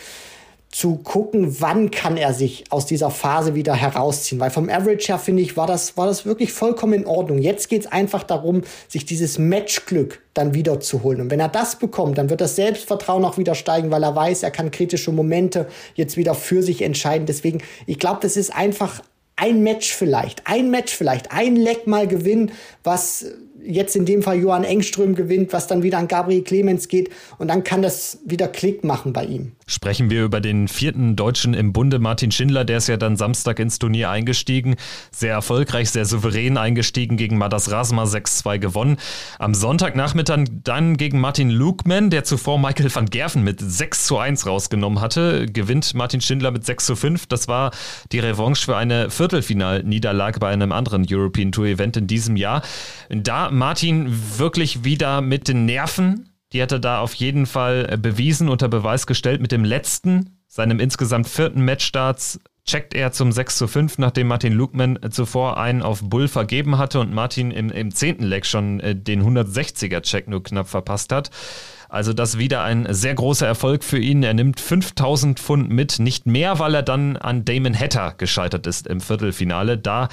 [0.75, 4.41] zu gucken, wann kann er sich aus dieser Phase wieder herausziehen.
[4.41, 7.37] Weil vom Average her, finde ich, war das, war das wirklich vollkommen in Ordnung.
[7.37, 11.21] Jetzt geht es einfach darum, sich dieses Matchglück dann wieder zu holen.
[11.21, 14.43] Und wenn er das bekommt, dann wird das Selbstvertrauen auch wieder steigen, weil er weiß,
[14.43, 17.25] er kann kritische Momente jetzt wieder für sich entscheiden.
[17.25, 19.01] Deswegen, ich glaube, das ist einfach
[19.37, 22.51] ein Match vielleicht, ein Match vielleicht, ein Leck mal gewinnen,
[22.83, 23.27] was
[23.67, 27.47] jetzt in dem Fall Johann Engström gewinnt, was dann wieder an Gabriel Clemens geht und
[27.47, 29.53] dann kann das wieder Klick machen bei ihm.
[29.67, 33.59] Sprechen wir über den vierten Deutschen im Bunde, Martin Schindler, der ist ja dann Samstag
[33.59, 34.75] ins Turnier eingestiegen,
[35.11, 38.97] sehr erfolgreich, sehr souverän eingestiegen, gegen Madas Rasma 6-2 gewonnen.
[39.39, 44.45] Am Sonntagnachmittag dann gegen Martin Lukman, der zuvor Michael van Gerven mit 6 zu 1
[44.45, 47.25] rausgenommen hatte, gewinnt Martin Schindler mit 6 zu 5.
[47.25, 47.71] Das war
[48.11, 52.61] die Revanche für eine Viertelfinalniederlage bei einem anderen European Tour Event in diesem Jahr.
[53.09, 57.97] Da Martin wirklich wieder mit den Nerven die hat er da auf jeden Fall äh,
[57.97, 59.41] bewiesen, unter Beweis gestellt.
[59.41, 64.53] Mit dem letzten, seinem insgesamt vierten Matchstarts, checkt er zum 6 zu 5, nachdem Martin
[64.53, 68.79] Lukman äh, zuvor einen auf Bull vergeben hatte und Martin im, im zehnten Leg schon
[68.79, 71.29] äh, den 160er-Check nur knapp verpasst hat.
[71.89, 74.23] Also das wieder ein sehr großer Erfolg für ihn.
[74.23, 78.87] Er nimmt 5000 Pfund mit, nicht mehr, weil er dann an Damon Hatter gescheitert ist
[78.87, 79.77] im Viertelfinale.
[79.77, 80.07] Da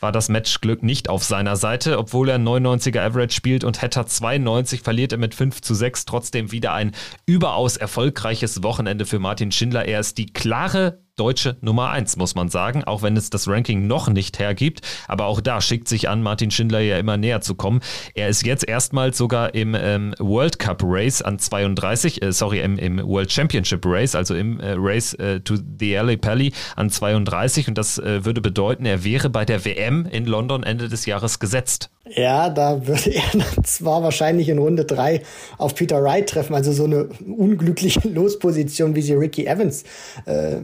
[0.00, 4.82] war das Matchglück nicht auf seiner Seite, obwohl er 99er Average spielt und Hatter 92
[4.82, 6.04] verliert er mit 5 zu 6.
[6.04, 6.92] Trotzdem wieder ein
[7.26, 9.86] überaus erfolgreiches Wochenende für Martin Schindler.
[9.86, 13.86] Er ist die klare deutsche Nummer 1, muss man sagen, auch wenn es das Ranking
[13.86, 14.80] noch nicht hergibt.
[15.06, 17.80] Aber auch da schickt sich an, Martin Schindler ja immer näher zu kommen.
[18.14, 22.78] Er ist jetzt erstmals sogar im ähm, World Cup Race an 32, äh, sorry, im,
[22.78, 27.68] im, World Championship Race, also im äh, Race äh, to the LA Pally an 32.
[27.68, 31.38] Und das äh, würde bedeuten, er wäre bei der WM in London Ende des Jahres
[31.38, 31.90] gesetzt.
[32.14, 33.22] Ja, da würde er
[33.64, 35.22] zwar wahrscheinlich in Runde 3
[35.58, 39.84] auf Peter Wright treffen, also so eine unglückliche Losposition, wie sie Ricky Evans
[40.26, 40.56] äh,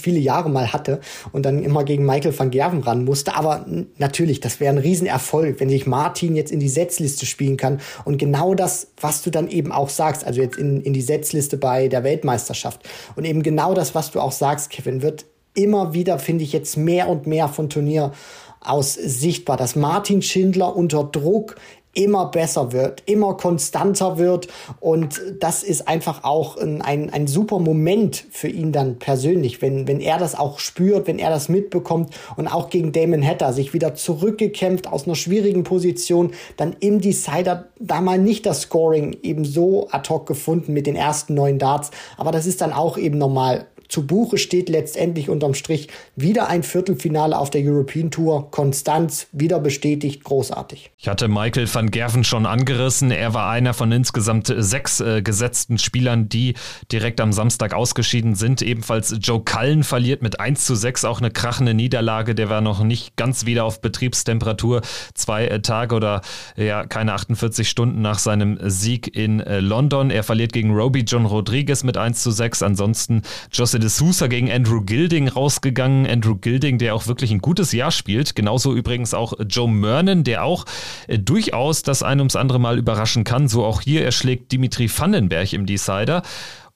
[0.00, 1.00] viele Jahre mal hatte
[1.32, 3.34] und dann immer gegen Michael van Gerven ran musste.
[3.36, 3.66] Aber
[3.98, 7.80] natürlich, das wäre ein Riesenerfolg, wenn sich Martin jetzt in die Setzliste spielen kann.
[8.04, 11.56] Und genau das, was du dann eben auch sagst, also jetzt in, in die Setzliste
[11.56, 12.88] bei der Weltmeisterschaft.
[13.16, 16.76] Und eben genau das, was du auch sagst, Kevin, wird immer wieder, finde ich, jetzt
[16.76, 18.12] mehr und mehr von Turnier
[18.60, 21.56] aus sichtbar, dass Martin Schindler unter Druck
[21.92, 24.48] immer besser wird, immer konstanter wird.
[24.78, 29.88] Und das ist einfach auch ein, ein, ein, super Moment für ihn dann persönlich, wenn,
[29.88, 33.72] wenn er das auch spürt, wenn er das mitbekommt und auch gegen Damon Hatter sich
[33.72, 39.44] wieder zurückgekämpft aus einer schwierigen Position, dann im Decider da mal nicht das Scoring eben
[39.44, 43.18] so ad hoc gefunden mit den ersten neun Darts, aber das ist dann auch eben
[43.18, 48.50] normal zu Buche steht letztendlich unterm Strich wieder ein Viertelfinale auf der European Tour.
[48.52, 50.92] Konstanz wieder bestätigt, großartig.
[50.96, 53.10] Ich hatte Michael van Gerven schon angerissen.
[53.10, 56.54] Er war einer von insgesamt sechs äh, gesetzten Spielern, die
[56.92, 58.62] direkt am Samstag ausgeschieden sind.
[58.62, 62.36] Ebenfalls Joe Cullen verliert mit 1 zu 6 auch eine krachende Niederlage.
[62.36, 64.82] Der war noch nicht ganz wieder auf Betriebstemperatur.
[65.14, 66.20] Zwei äh, Tage oder
[66.56, 70.10] ja, keine 48 Stunden nach seinem Sieg in äh, London.
[70.12, 72.62] Er verliert gegen Roby John Rodriguez mit 1 zu 6.
[72.62, 76.06] Ansonsten Jocelyn de Sousa gegen Andrew Gilding rausgegangen.
[76.06, 78.36] Andrew Gilding, der auch wirklich ein gutes Jahr spielt.
[78.36, 80.64] Genauso übrigens auch Joe Mernon, der auch
[81.08, 83.48] äh, durchaus das ein ums andere Mal überraschen kann.
[83.48, 86.22] So auch hier, er schlägt Dimitri Vandenberg im Decider.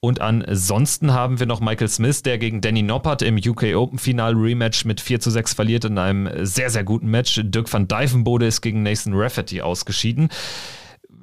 [0.00, 4.34] Und ansonsten haben wir noch Michael Smith, der gegen Danny Noppert im UK Open Final
[4.34, 7.40] Rematch mit 4 zu 6 verliert in einem sehr, sehr guten Match.
[7.42, 10.28] Dirk van Dijvenbode ist gegen Nathan Rafferty ausgeschieden.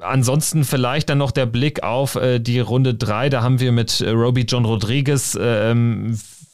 [0.01, 3.29] Ansonsten vielleicht dann noch der Blick auf äh, die Runde 3.
[3.29, 5.75] Da haben wir mit äh, Roby John Rodriguez äh,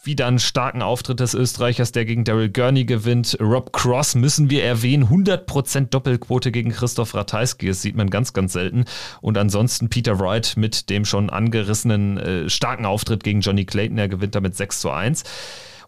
[0.08, 3.38] wieder einen starken Auftritt des Österreichers, der gegen Daryl Gurney gewinnt.
[3.40, 5.10] Rob Cross müssen wir erwähnen.
[5.10, 7.68] 100% Doppelquote gegen Christoph Ratajski.
[7.68, 8.86] Das sieht man ganz, ganz selten.
[9.22, 13.98] Und ansonsten Peter Wright mit dem schon angerissenen äh, starken Auftritt gegen Johnny Clayton.
[13.98, 15.24] Er gewinnt damit 6 zu 1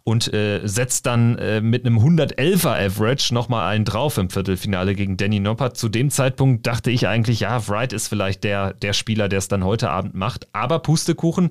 [0.04, 5.18] und äh, setzt dann äh, mit einem 111er Average nochmal einen drauf im Viertelfinale gegen
[5.18, 5.78] Danny Noppert.
[5.78, 9.48] Zu dem Zeitpunkt dachte ich eigentlich, ja, Wright ist vielleicht der, der Spieler, der es
[9.48, 10.48] dann heute Abend macht.
[10.54, 11.50] Aber Pustekuchen,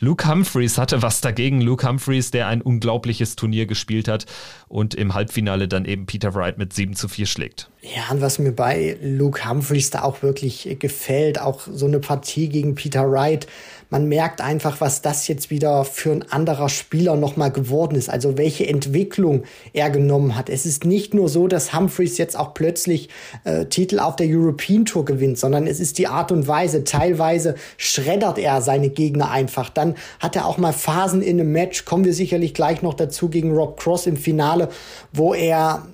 [0.00, 1.60] Luke Humphreys hatte was dagegen.
[1.60, 4.24] Luke Humphreys, der ein unglaubliches Turnier gespielt hat
[4.68, 7.70] und im Halbfinale dann eben Peter Wright mit 7 zu 4 schlägt.
[7.82, 12.48] Ja, und was mir bei Luke Humphreys da auch wirklich gefällt, auch so eine Partie
[12.48, 13.46] gegen Peter Wright,
[13.90, 18.08] man merkt einfach, was das jetzt wieder für ein anderer Spieler nochmal geworden ist.
[18.08, 20.48] Also welche Entwicklung er genommen hat.
[20.48, 23.08] Es ist nicht nur so, dass Humphreys jetzt auch plötzlich
[23.44, 26.84] äh, Titel auf der European Tour gewinnt, sondern es ist die Art und Weise.
[26.84, 29.70] Teilweise schreddert er seine Gegner einfach.
[29.70, 33.28] Dann hat er auch mal Phasen in einem Match, kommen wir sicherlich gleich noch dazu
[33.28, 34.68] gegen Rob Cross im Finale,
[35.12, 35.86] wo er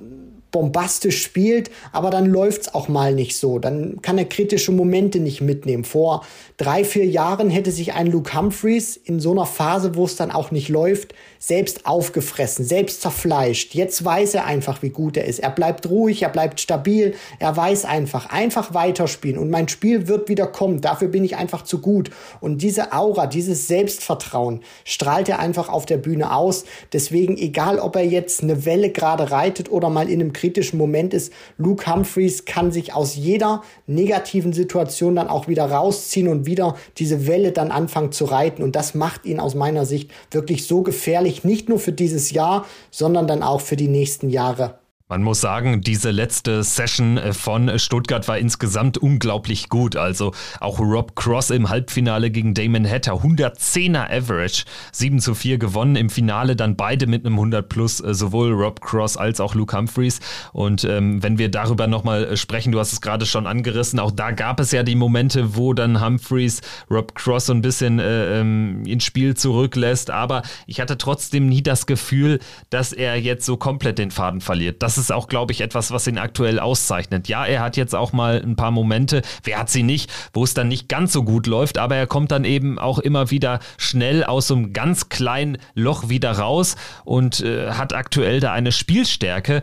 [0.56, 3.58] bombastisch spielt, aber dann läuft's auch mal nicht so.
[3.58, 5.84] Dann kann er kritische Momente nicht mitnehmen.
[5.84, 6.24] Vor
[6.56, 10.30] drei, vier Jahren hätte sich ein Luke Humphreys in so einer Phase, wo es dann
[10.30, 13.74] auch nicht läuft, selbst aufgefressen, selbst zerfleischt.
[13.74, 15.40] Jetzt weiß er einfach, wie gut er ist.
[15.40, 20.30] Er bleibt ruhig, er bleibt stabil, er weiß einfach, einfach weiterspielen und mein Spiel wird
[20.30, 20.80] wieder kommen.
[20.80, 22.10] Dafür bin ich einfach zu gut.
[22.40, 26.64] Und diese Aura, dieses Selbstvertrauen strahlt er einfach auf der Bühne aus.
[26.94, 30.78] Deswegen, egal ob er jetzt eine Welle gerade reitet oder mal in einem Krieg kritischen
[30.78, 36.46] Moment ist, Luke Humphreys kann sich aus jeder negativen Situation dann auch wieder rausziehen und
[36.46, 38.62] wieder diese Welle dann anfangen zu reiten.
[38.62, 42.64] Und das macht ihn aus meiner Sicht wirklich so gefährlich, nicht nur für dieses Jahr,
[42.92, 44.78] sondern dann auch für die nächsten Jahre.
[45.08, 49.94] Man muss sagen, diese letzte Session äh, von Stuttgart war insgesamt unglaublich gut.
[49.94, 55.94] Also auch Rob Cross im Halbfinale gegen Damon Hatter, 110er Average, 7 zu 4 gewonnen.
[55.94, 59.76] Im Finale dann beide mit einem 100 plus, äh, sowohl Rob Cross als auch Luke
[59.76, 60.18] Humphreys.
[60.52, 64.10] Und ähm, wenn wir darüber nochmal äh, sprechen, du hast es gerade schon angerissen, auch
[64.10, 68.40] da gab es ja die Momente, wo dann Humphreys Rob Cross so ein bisschen äh,
[68.40, 70.10] ähm, ins Spiel zurücklässt.
[70.10, 72.40] Aber ich hatte trotzdem nie das Gefühl,
[72.70, 74.82] dass er jetzt so komplett den Faden verliert.
[74.82, 77.28] Das das ist auch, glaube ich, etwas, was ihn aktuell auszeichnet.
[77.28, 80.54] Ja, er hat jetzt auch mal ein paar Momente, wer hat sie nicht, wo es
[80.54, 84.24] dann nicht ganz so gut läuft, aber er kommt dann eben auch immer wieder schnell
[84.24, 89.62] aus so einem ganz kleinen Loch wieder raus und äh, hat aktuell da eine Spielstärke,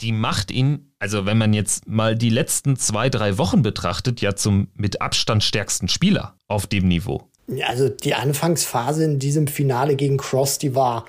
[0.00, 4.36] die macht ihn, also wenn man jetzt mal die letzten zwei, drei Wochen betrachtet, ja
[4.36, 7.28] zum mit Abstand stärksten Spieler auf dem Niveau.
[7.66, 11.06] Also die Anfangsphase in diesem Finale gegen Cross, die war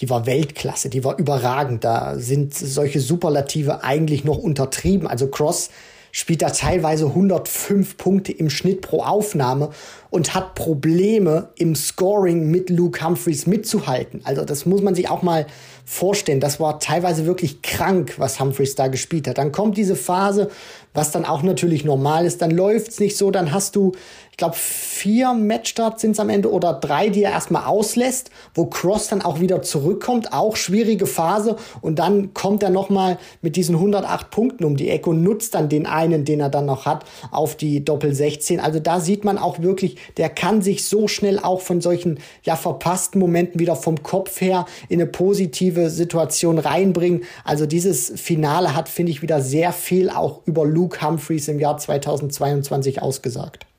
[0.00, 1.84] die war Weltklasse, die war überragend.
[1.84, 5.06] Da sind solche Superlative eigentlich noch untertrieben.
[5.06, 5.70] Also Cross
[6.12, 9.70] spielt da teilweise 105 Punkte im Schnitt pro Aufnahme
[10.10, 14.20] und hat Probleme im Scoring mit Luke Humphreys mitzuhalten.
[14.24, 15.46] Also das muss man sich auch mal
[15.84, 16.40] vorstellen.
[16.40, 19.38] Das war teilweise wirklich krank, was Humphreys da gespielt hat.
[19.38, 20.50] Dann kommt diese Phase,
[20.94, 22.42] was dann auch natürlich normal ist.
[22.42, 23.30] Dann läuft's nicht so.
[23.30, 23.92] Dann hast du,
[24.40, 29.08] glaube, vier Matchstarts sind es am Ende oder drei, die er erstmal auslässt, wo Cross
[29.08, 30.32] dann auch wieder zurückkommt.
[30.32, 31.56] Auch schwierige Phase.
[31.80, 35.68] Und dann kommt er nochmal mit diesen 108 Punkten um die Ecke und nutzt dann
[35.68, 38.60] den einen, den er dann noch hat, auf die Doppel 16.
[38.60, 42.56] Also da sieht man auch wirklich, der kann sich so schnell auch von solchen ja
[42.56, 47.24] verpassten Momenten wieder vom Kopf her in eine positive Situation reinbringen.
[47.44, 51.76] Also dieses Finale hat, finde ich, wieder sehr viel auch über Luke Humphreys im Jahr
[51.76, 53.69] 2022 ausgesagt.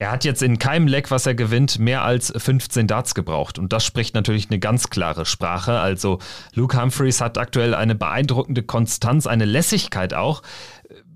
[0.00, 3.58] Er hat jetzt in keinem Leck, was er gewinnt, mehr als 15 Darts gebraucht.
[3.58, 5.78] Und das spricht natürlich eine ganz klare Sprache.
[5.78, 6.20] Also
[6.54, 10.42] Luke Humphreys hat aktuell eine beeindruckende Konstanz, eine Lässigkeit auch.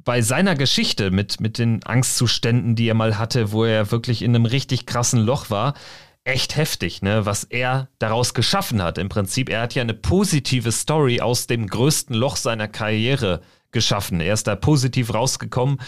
[0.05, 4.35] Bei seiner Geschichte mit, mit den Angstzuständen, die er mal hatte, wo er wirklich in
[4.35, 5.73] einem richtig krassen Loch war,
[6.25, 8.99] echt heftig, ne, was er daraus geschaffen hat.
[8.99, 14.21] Im Prinzip, er hat ja eine positive Story aus dem größten Loch seiner Karriere geschaffen.
[14.21, 15.79] Er ist da positiv rausgekommen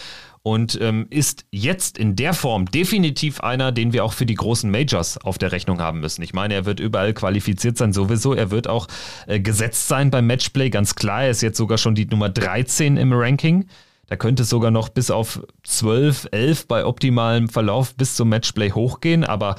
[0.43, 4.69] und ähm, ist jetzt in der Form definitiv einer, den wir auch für die großen
[4.69, 6.21] Majors auf der Rechnung haben müssen.
[6.21, 8.33] Ich meine, er wird überall qualifiziert sein, sowieso.
[8.33, 8.87] Er wird auch
[9.25, 11.23] äh, gesetzt sein beim Matchplay, ganz klar.
[11.23, 13.65] Er ist jetzt sogar schon die Nummer 13 im Ranking.
[14.07, 18.71] Da könnte es sogar noch bis auf 12, 11 bei optimalem Verlauf bis zum Matchplay
[18.71, 19.55] hochgehen, aber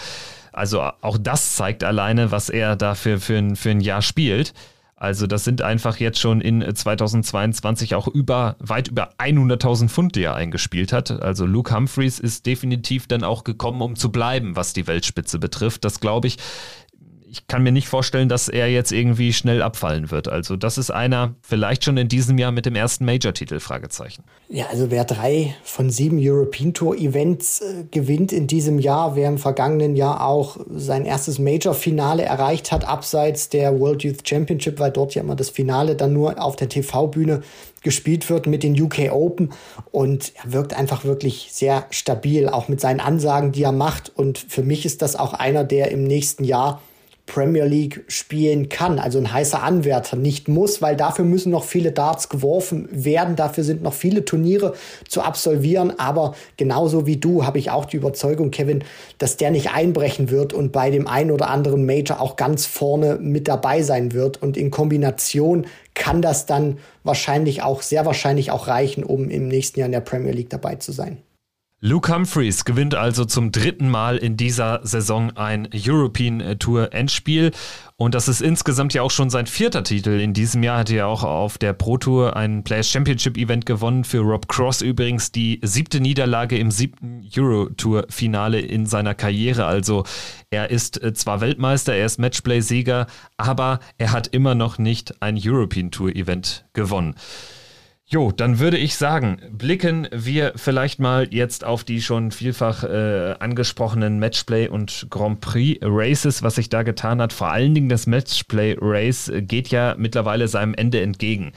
[0.59, 4.52] Also auch das zeigt alleine, was er da für, ein, für ein Jahr spielt.
[4.96, 10.25] Also das sind einfach jetzt schon in 2022 auch über weit über 100.000 Pfund, die
[10.25, 11.13] er eingespielt hat.
[11.13, 15.85] Also Luke Humphreys ist definitiv dann auch gekommen, um zu bleiben, was die Weltspitze betrifft.
[15.85, 16.38] Das glaube ich,
[17.31, 20.29] ich kann mir nicht vorstellen, dass er jetzt irgendwie schnell abfallen wird.
[20.29, 24.24] Also das ist einer vielleicht schon in diesem Jahr mit dem ersten Major-Titel, Fragezeichen.
[24.48, 29.29] Ja, also wer drei von sieben European Tour Events äh, gewinnt in diesem Jahr, wer
[29.29, 34.90] im vergangenen Jahr auch sein erstes Major-Finale erreicht hat, abseits der World Youth Championship, weil
[34.90, 37.42] dort ja immer das Finale dann nur auf der TV-Bühne
[37.83, 39.50] gespielt wird mit den UK Open
[39.92, 44.10] und er wirkt einfach wirklich sehr stabil, auch mit seinen Ansagen, die er macht.
[44.16, 46.81] Und für mich ist das auch einer, der im nächsten Jahr
[47.29, 51.92] Premier League spielen kann, also ein heißer Anwärter nicht muss, weil dafür müssen noch viele
[51.92, 54.74] Darts geworfen werden, dafür sind noch viele Turniere
[55.06, 58.83] zu absolvieren, aber genauso wie du habe ich auch die Überzeugung, Kevin,
[59.18, 63.18] dass der nicht einbrechen wird und bei dem einen oder anderen Major auch ganz vorne
[63.20, 68.68] mit dabei sein wird und in Kombination kann das dann wahrscheinlich auch, sehr wahrscheinlich auch
[68.68, 71.18] reichen, um im nächsten Jahr in der Premier League dabei zu sein.
[71.81, 77.52] Luke Humphreys gewinnt also zum dritten Mal in dieser Saison ein European Tour Endspiel.
[77.94, 80.18] Und das ist insgesamt ja auch schon sein vierter Titel.
[80.18, 84.02] In diesem Jahr hat er auch auf der Pro Tour ein Players Championship Event gewonnen.
[84.02, 89.64] Für Rob Cross übrigens die siebte Niederlage im siebten Euro Tour Finale in seiner Karriere.
[89.66, 90.02] Also
[90.50, 93.06] er ist äh, zwar Weltmeister, er ist Matchplay-Sieger,
[93.37, 97.14] aber er hat immer noch nicht ein European Tour Event gewonnen.
[98.11, 103.35] Jo, dann würde ich sagen, blicken wir vielleicht mal jetzt auf die schon vielfach äh,
[103.38, 107.35] angesprochenen Matchplay und Grand Prix Races, was sich da getan hat.
[107.35, 111.52] Vor allen Dingen das Matchplay Race geht ja mittlerweile seinem Ende entgegen.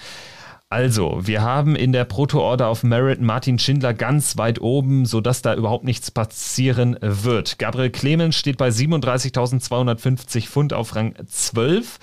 [0.68, 5.56] Also, wir haben in der Proto-Order of Merit Martin Schindler ganz weit oben, sodass da
[5.56, 7.60] überhaupt nichts passieren wird.
[7.60, 11.98] Gabriel Clemens steht bei 37.250 Pfund auf Rang 12.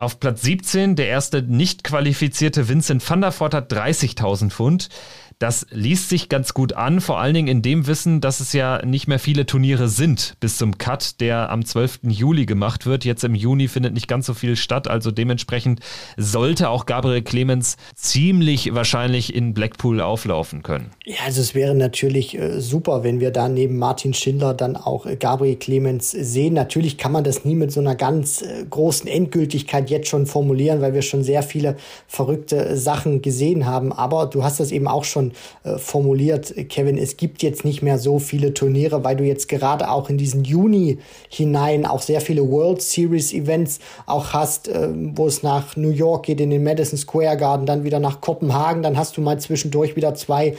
[0.00, 4.90] Auf Platz 17 der erste nicht qualifizierte Vincent van der Voort hat 30.000 Pfund.
[5.38, 8.84] Das liest sich ganz gut an, vor allen Dingen in dem Wissen, dass es ja
[8.84, 12.00] nicht mehr viele Turniere sind bis zum Cut, der am 12.
[12.08, 13.04] Juli gemacht wird.
[13.04, 15.78] Jetzt im Juni findet nicht ganz so viel statt, also dementsprechend
[16.16, 20.90] sollte auch Gabriel Clemens ziemlich wahrscheinlich in Blackpool auflaufen können.
[21.04, 25.06] Ja, also es wäre natürlich äh, super, wenn wir da neben Martin Schindler dann auch
[25.06, 26.54] äh, Gabriel Clemens sehen.
[26.54, 30.80] Natürlich kann man das nie mit so einer ganz äh, großen Endgültigkeit jetzt schon formulieren,
[30.80, 31.76] weil wir schon sehr viele
[32.08, 33.92] verrückte Sachen gesehen haben.
[33.92, 35.27] Aber du hast das eben auch schon
[35.64, 39.90] äh, formuliert, Kevin, es gibt jetzt nicht mehr so viele Turniere, weil du jetzt gerade
[39.90, 40.98] auch in diesen Juni
[41.28, 46.26] hinein auch sehr viele World Series Events auch hast, äh, wo es nach New York
[46.26, 49.96] geht, in den Madison Square Garden, dann wieder nach Kopenhagen, dann hast du mal zwischendurch
[49.96, 50.54] wieder zwei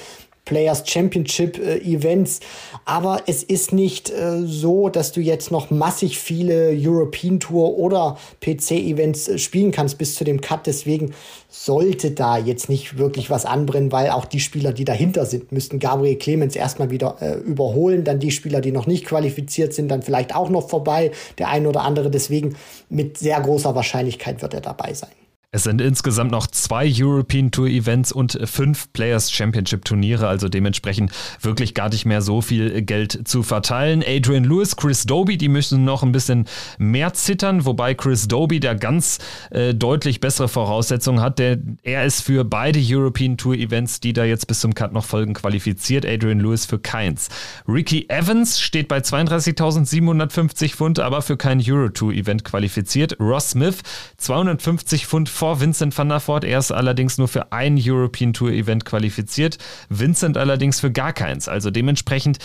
[0.50, 2.40] Players Championship äh, Events.
[2.84, 8.18] Aber es ist nicht äh, so, dass du jetzt noch massig viele European Tour oder
[8.42, 10.66] PC Events äh, spielen kannst bis zu dem Cut.
[10.66, 11.14] Deswegen
[11.50, 15.78] sollte da jetzt nicht wirklich was anbrennen, weil auch die Spieler, die dahinter sind, müssten
[15.78, 18.04] Gabriel Clemens erstmal wieder äh, überholen.
[18.04, 21.12] Dann die Spieler, die noch nicht qualifiziert sind, dann vielleicht auch noch vorbei.
[21.38, 22.10] Der eine oder andere.
[22.10, 22.56] Deswegen
[22.90, 25.12] mit sehr großer Wahrscheinlichkeit wird er dabei sein.
[25.52, 31.12] Es sind insgesamt noch zwei European Tour Events und fünf Players Championship Turniere, also dementsprechend
[31.42, 34.04] wirklich gar nicht mehr so viel Geld zu verteilen.
[34.06, 36.46] Adrian Lewis, Chris Doby, die müssen noch ein bisschen
[36.78, 39.18] mehr zittern, wobei Chris Doby da ganz
[39.50, 41.40] äh, deutlich bessere Voraussetzungen hat.
[41.40, 45.06] Der, er ist für beide European Tour Events, die da jetzt bis zum Cut noch
[45.06, 46.06] folgen, qualifiziert.
[46.06, 47.30] Adrian Lewis für keins.
[47.68, 53.20] Ricky Evans steht bei 32.750 Pfund, aber für kein Euro Tour Event qualifiziert.
[53.20, 53.80] Ross Smith
[54.18, 56.44] 250 Pfund vor Vincent van der Voort.
[56.44, 59.58] Er ist allerdings nur für ein European Tour Event qualifiziert.
[59.88, 61.48] Vincent allerdings für gar keins.
[61.48, 62.40] Also dementsprechend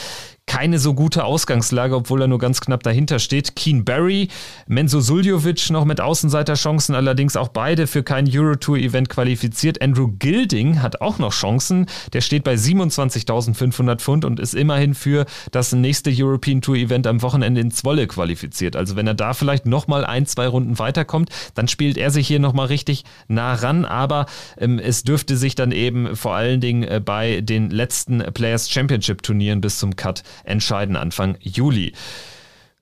[0.46, 3.56] keine so gute Ausgangslage, obwohl er nur ganz knapp dahinter steht.
[3.56, 4.28] Keen Barry,
[4.66, 9.80] Menzo Suljovic noch mit Außenseiterchancen, allerdings auch beide für kein Eurotour-Event qualifiziert.
[9.82, 11.86] Andrew Gilding hat auch noch Chancen.
[12.12, 17.60] Der steht bei 27.500 Pfund und ist immerhin für das nächste European Tour-Event am Wochenende
[17.60, 18.76] in Zwolle qualifiziert.
[18.76, 22.38] Also wenn er da vielleicht nochmal ein, zwei Runden weiterkommt, dann spielt er sich hier
[22.38, 22.83] nochmal richtig
[23.28, 23.84] nah ran.
[23.84, 24.26] Aber
[24.58, 29.22] ähm, es dürfte sich dann eben vor allen Dingen äh, bei den letzten Players Championship
[29.22, 31.92] Turnieren bis zum Cut entscheiden Anfang Juli.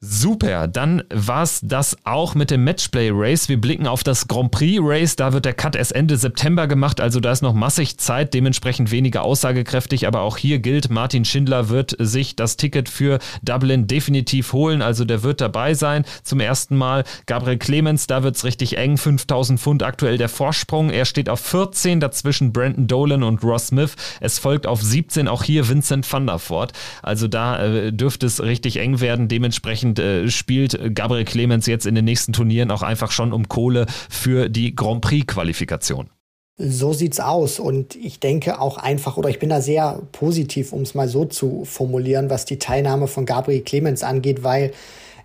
[0.04, 3.48] Super, dann war es das auch mit dem Matchplay Race.
[3.48, 5.14] Wir blicken auf das Grand Prix Race.
[5.14, 8.90] Da wird der Cut erst Ende September gemacht, also da ist noch massig Zeit, dementsprechend
[8.90, 10.08] weniger aussagekräftig.
[10.08, 14.82] Aber auch hier gilt, Martin Schindler wird sich das Ticket für Dublin definitiv holen.
[14.82, 17.04] Also der wird dabei sein zum ersten Mal.
[17.26, 18.96] Gabriel Clemens, da wird es richtig eng.
[18.96, 20.90] 5000 Pfund aktuell der Vorsprung.
[20.90, 23.94] Er steht auf 14, dazwischen Brandon Dolan und Ross Smith.
[24.18, 26.72] Es folgt auf 17 auch hier Vincent van der Voort.
[27.04, 29.28] Also da äh, dürfte es richtig eng werden.
[29.28, 33.48] Dementsprechend dementsprechend äh, spielt Gabriel Clemens jetzt in den nächsten Turnieren auch einfach schon um
[33.48, 36.10] Kohle für die Grand Prix-Qualifikation.
[36.58, 37.58] So sieht's aus.
[37.58, 41.24] Und ich denke auch einfach, oder ich bin da sehr positiv, um es mal so
[41.24, 44.72] zu formulieren, was die Teilnahme von Gabriel Clemens angeht, weil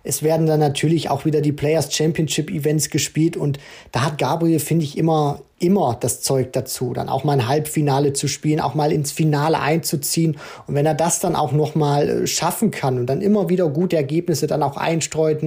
[0.04, 3.58] es werden dann natürlich auch wieder die Players Championship Events gespielt und
[3.92, 8.12] da hat Gabriel, finde ich, immer immer das Zeug dazu, dann auch mal ein Halbfinale
[8.12, 10.36] zu spielen, auch mal ins Finale einzuziehen.
[10.66, 13.68] Und wenn er das dann auch noch mal äh, schaffen kann und dann immer wieder
[13.68, 15.42] gute Ergebnisse dann auch einstreut,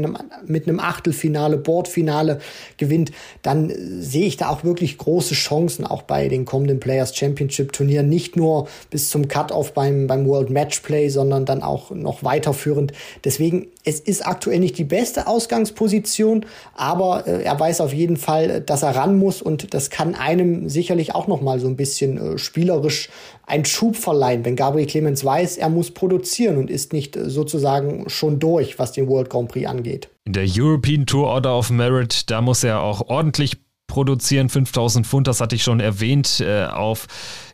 [0.45, 2.39] mit einem Achtelfinale, Boardfinale
[2.77, 7.15] gewinnt, dann äh, sehe ich da auch wirklich große Chancen auch bei den kommenden Players
[7.15, 8.09] Championship Turnieren.
[8.09, 12.91] Nicht nur bis zum Cut-Off beim, beim World Matchplay, sondern dann auch noch weiterführend.
[13.23, 16.45] Deswegen, es ist aktuell nicht die beste Ausgangsposition,
[16.75, 20.15] aber äh, er weiß auf jeden Fall, dass er ran muss und das kann kann
[20.15, 23.09] einem sicherlich auch noch mal so ein bisschen äh, spielerisch
[23.45, 28.09] einen Schub verleihen, wenn Gabriel Clemens weiß, er muss produzieren und ist nicht äh, sozusagen
[28.09, 30.09] schon durch, was den World Grand Prix angeht.
[30.25, 34.49] In der European Tour Order of Merit, da muss er auch ordentlich produzieren.
[34.49, 37.05] 5000 Pfund, das hatte ich schon erwähnt, äh, auf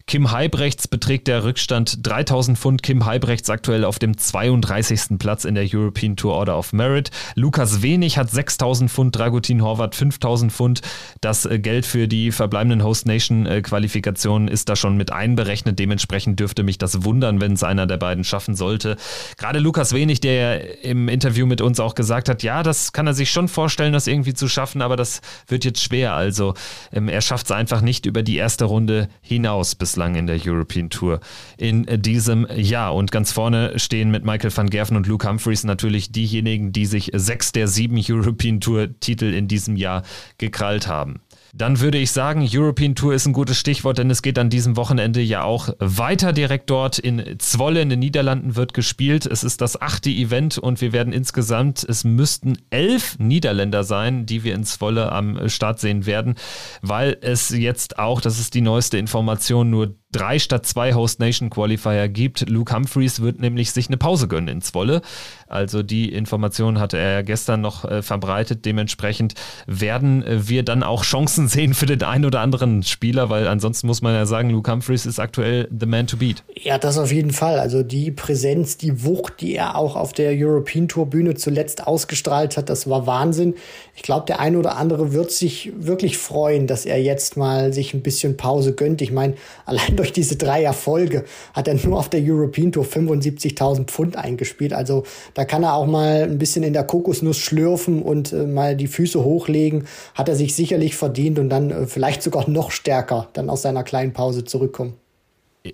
[0.10, 2.82] Kim Heibrechts beträgt der Rückstand 3000 Pfund.
[2.82, 5.20] Kim Heibrechts aktuell auf dem 32.
[5.20, 7.12] Platz in der European Tour Order of Merit.
[7.36, 10.82] Lukas Wenig hat 6000 Pfund, Dragutin Horvath 5000 Pfund.
[11.20, 15.78] Das äh, Geld für die verbleibenden Host Nation äh, Qualifikationen ist da schon mit einberechnet.
[15.78, 18.96] Dementsprechend dürfte mich das wundern, wenn es einer der beiden schaffen sollte.
[19.36, 23.14] Gerade Lukas Wenig, der im Interview mit uns auch gesagt hat, ja, das kann er
[23.14, 26.14] sich schon vorstellen, das irgendwie zu schaffen, aber das wird jetzt schwer.
[26.14, 26.54] Also
[26.94, 30.40] ähm, er schafft es einfach nicht über die erste Runde hinaus bis bislang in der
[30.46, 31.20] European Tour
[31.58, 32.94] in diesem Jahr.
[32.94, 37.10] Und ganz vorne stehen mit Michael van Gerven und Luke Humphreys natürlich diejenigen, die sich
[37.16, 40.04] sechs der sieben European Tour-Titel in diesem Jahr
[40.38, 41.20] gekrallt haben.
[41.58, 44.78] Dann würde ich sagen, European Tour ist ein gutes Stichwort, denn es geht an diesem
[44.78, 49.26] Wochenende ja auch weiter direkt dort in Zwolle in den Niederlanden wird gespielt.
[49.26, 54.44] Es ist das achte Event und wir werden insgesamt, es müssten elf Niederländer sein, die
[54.44, 56.36] wir in Zwolle am Start sehen werden,
[56.84, 61.50] weil es jetzt auch, das ist die neueste Information, nur drei statt zwei Host Nation
[61.50, 62.50] Qualifier gibt.
[62.50, 65.02] Luke Humphreys wird nämlich sich eine Pause gönnen in Zwolle.
[65.48, 68.66] Also die Information hatte er gestern noch äh, verbreitet.
[68.66, 69.34] Dementsprechend
[69.66, 73.88] werden äh, wir dann auch Chancen sehen für den einen oder anderen Spieler, weil ansonsten
[73.88, 76.44] muss man ja sagen, Luke Humphreys ist aktuell the man to beat.
[76.56, 77.60] Ja, das auf jeden Fall.
[77.60, 82.56] Also die Präsenz, die Wucht, die er auch auf der European Tour Bühne zuletzt ausgestrahlt
[82.56, 83.56] hat, das war Wahnsinn.
[83.96, 87.94] Ich glaube, der eine oder andere wird sich wirklich freuen, dass er jetzt mal sich
[87.94, 89.02] ein bisschen Pause gönnt.
[89.02, 89.36] Ich meine,
[89.66, 94.74] allein durch diese drei Erfolge hat er nur auf der European Tour 75.000 Pfund eingespielt.
[94.74, 95.04] Also
[95.34, 98.88] da kann er auch mal ein bisschen in der Kokosnuss schlürfen und äh, mal die
[98.88, 99.88] Füße hochlegen.
[100.14, 103.84] Hat er sich sicherlich verdient und dann äh, vielleicht sogar noch stärker dann aus seiner
[103.84, 104.96] kleinen Pause zurückkommen.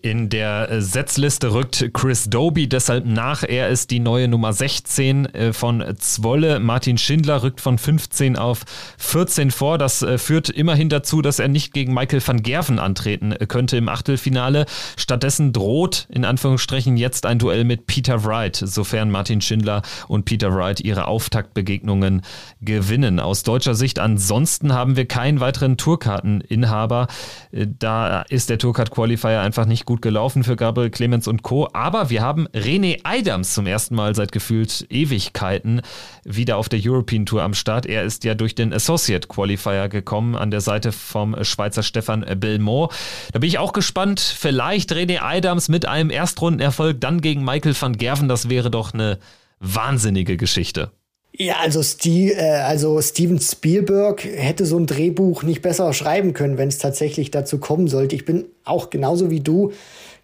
[0.02, 3.44] In der äh, Setzliste rückt Chris Doby deshalb nach.
[3.44, 6.60] Er ist die neue Nummer 16 äh, von Zwolle.
[6.60, 8.64] Martin Schindler rückt von 15 auf
[8.98, 9.78] 14 vor.
[9.78, 13.90] Das äh, führt immerhin dazu, dass er nicht gegen Michael van Gerven antreten könnte im
[13.90, 14.66] Achtelfinale.
[14.98, 20.54] Stattdessen droht in Anführungsstrichen jetzt ein Duell mit Peter Wright, sofern Martin Schindler und Peter
[20.56, 22.22] Wright ihre Auftaktbegegnungen
[22.62, 23.20] gewinnen.
[23.20, 27.08] Aus deutscher Sicht ansonsten haben wir keinen weiteren Tourkarteninhaber.
[27.52, 31.68] Da ist der Tourcard Qualifier einfach nicht nicht gut gelaufen für Gabriel Clemens und Co.
[31.74, 35.82] Aber wir haben René Adams zum ersten Mal seit gefühlt Ewigkeiten
[36.24, 37.86] wieder auf der European Tour am Start.
[37.86, 42.94] Er ist ja durch den Associate Qualifier gekommen an der Seite vom Schweizer Stefan Belmont.
[43.34, 44.22] Da bin ich auch gespannt.
[44.22, 48.30] Vielleicht René Adams mit einem Erstrundenerfolg dann gegen Michael van Gerven.
[48.30, 49.20] Das wäre doch eine
[49.60, 50.92] wahnsinnige Geschichte.
[51.36, 56.60] Ja, also, Steve, äh, also Steven Spielberg hätte so ein Drehbuch nicht besser schreiben können,
[56.60, 58.16] wenn es tatsächlich dazu kommen sollte.
[58.16, 59.72] Ich bin auch genauso wie du,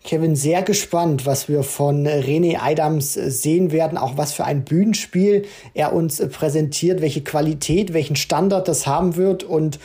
[0.04, 5.46] Kevin, sehr gespannt, was wir von René Adams sehen werden, auch was für ein Bühnenspiel
[5.74, 9.78] er uns präsentiert, welche Qualität, welchen Standard das haben wird und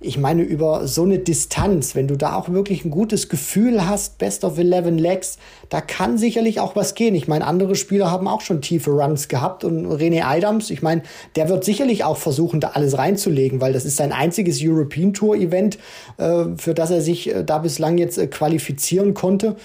[0.00, 4.18] ich meine, über so eine Distanz, wenn du da auch wirklich ein gutes Gefühl hast,
[4.18, 5.38] Best of 11 Legs,
[5.70, 7.14] da kann sicherlich auch was gehen.
[7.14, 11.02] Ich meine, andere Spieler haben auch schon tiefe Runs gehabt und René Adams, ich meine,
[11.34, 15.36] der wird sicherlich auch versuchen, da alles reinzulegen, weil das ist sein einziges European Tour
[15.36, 15.78] Event,
[16.18, 19.56] äh, für das er sich äh, da bislang jetzt äh, qualifizieren konnte.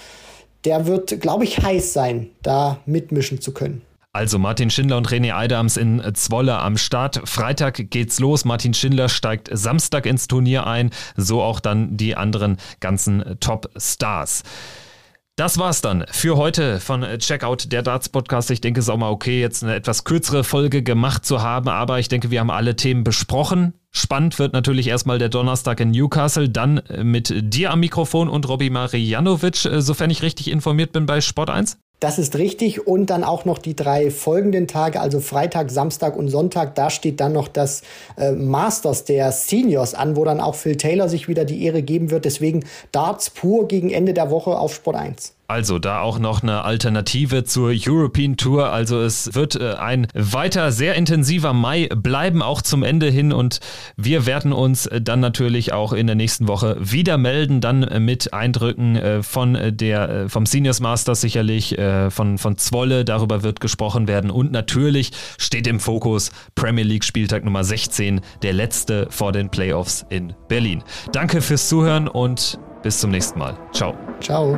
[0.64, 3.82] Der wird, glaube ich, heiß sein, da mitmischen zu können.
[4.14, 7.22] Also Martin Schindler und René Adams in Zwolle am Start.
[7.24, 8.44] Freitag geht's los.
[8.44, 10.90] Martin Schindler steigt Samstag ins Turnier ein.
[11.16, 14.44] So auch dann die anderen ganzen Top-Stars.
[15.38, 18.52] Das war's dann für heute von Checkout der Darts Podcast.
[18.52, 21.70] Ich denke, es ist auch mal okay, jetzt eine etwas kürzere Folge gemacht zu haben,
[21.70, 23.74] aber ich denke, wir haben alle Themen besprochen.
[23.92, 28.70] Spannend wird natürlich erstmal der Donnerstag in Newcastle, dann mit dir am Mikrofon und Robbie
[28.70, 31.78] Marianovic, sofern ich richtig informiert bin bei Sport 1.
[32.02, 32.88] Das ist richtig.
[32.88, 36.74] Und dann auch noch die drei folgenden Tage, also Freitag, Samstag und Sonntag.
[36.74, 37.84] Da steht dann noch das
[38.18, 42.10] äh, Masters der Seniors an, wo dann auch Phil Taylor sich wieder die Ehre geben
[42.10, 42.26] wird.
[42.26, 45.36] Deswegen Darts pur gegen Ende der Woche auf Sport 1.
[45.52, 48.72] Also da auch noch eine Alternative zur European Tour.
[48.72, 53.34] Also es wird äh, ein weiter sehr intensiver Mai bleiben, auch zum Ende hin.
[53.34, 53.60] Und
[53.98, 58.96] wir werden uns dann natürlich auch in der nächsten Woche wieder melden, dann mit Eindrücken
[58.96, 61.76] äh, von der, äh, vom Seniors Masters sicherlich,
[62.10, 63.04] von, von Zwolle.
[63.04, 64.32] Darüber wird gesprochen werden.
[64.32, 70.06] Und natürlich steht im Fokus Premier League Spieltag Nummer 16, der letzte vor den Playoffs
[70.10, 70.82] in Berlin.
[71.12, 73.58] Danke fürs Zuhören und bis zum nächsten Mal.
[73.74, 73.96] Ciao.
[74.22, 74.58] Ciao.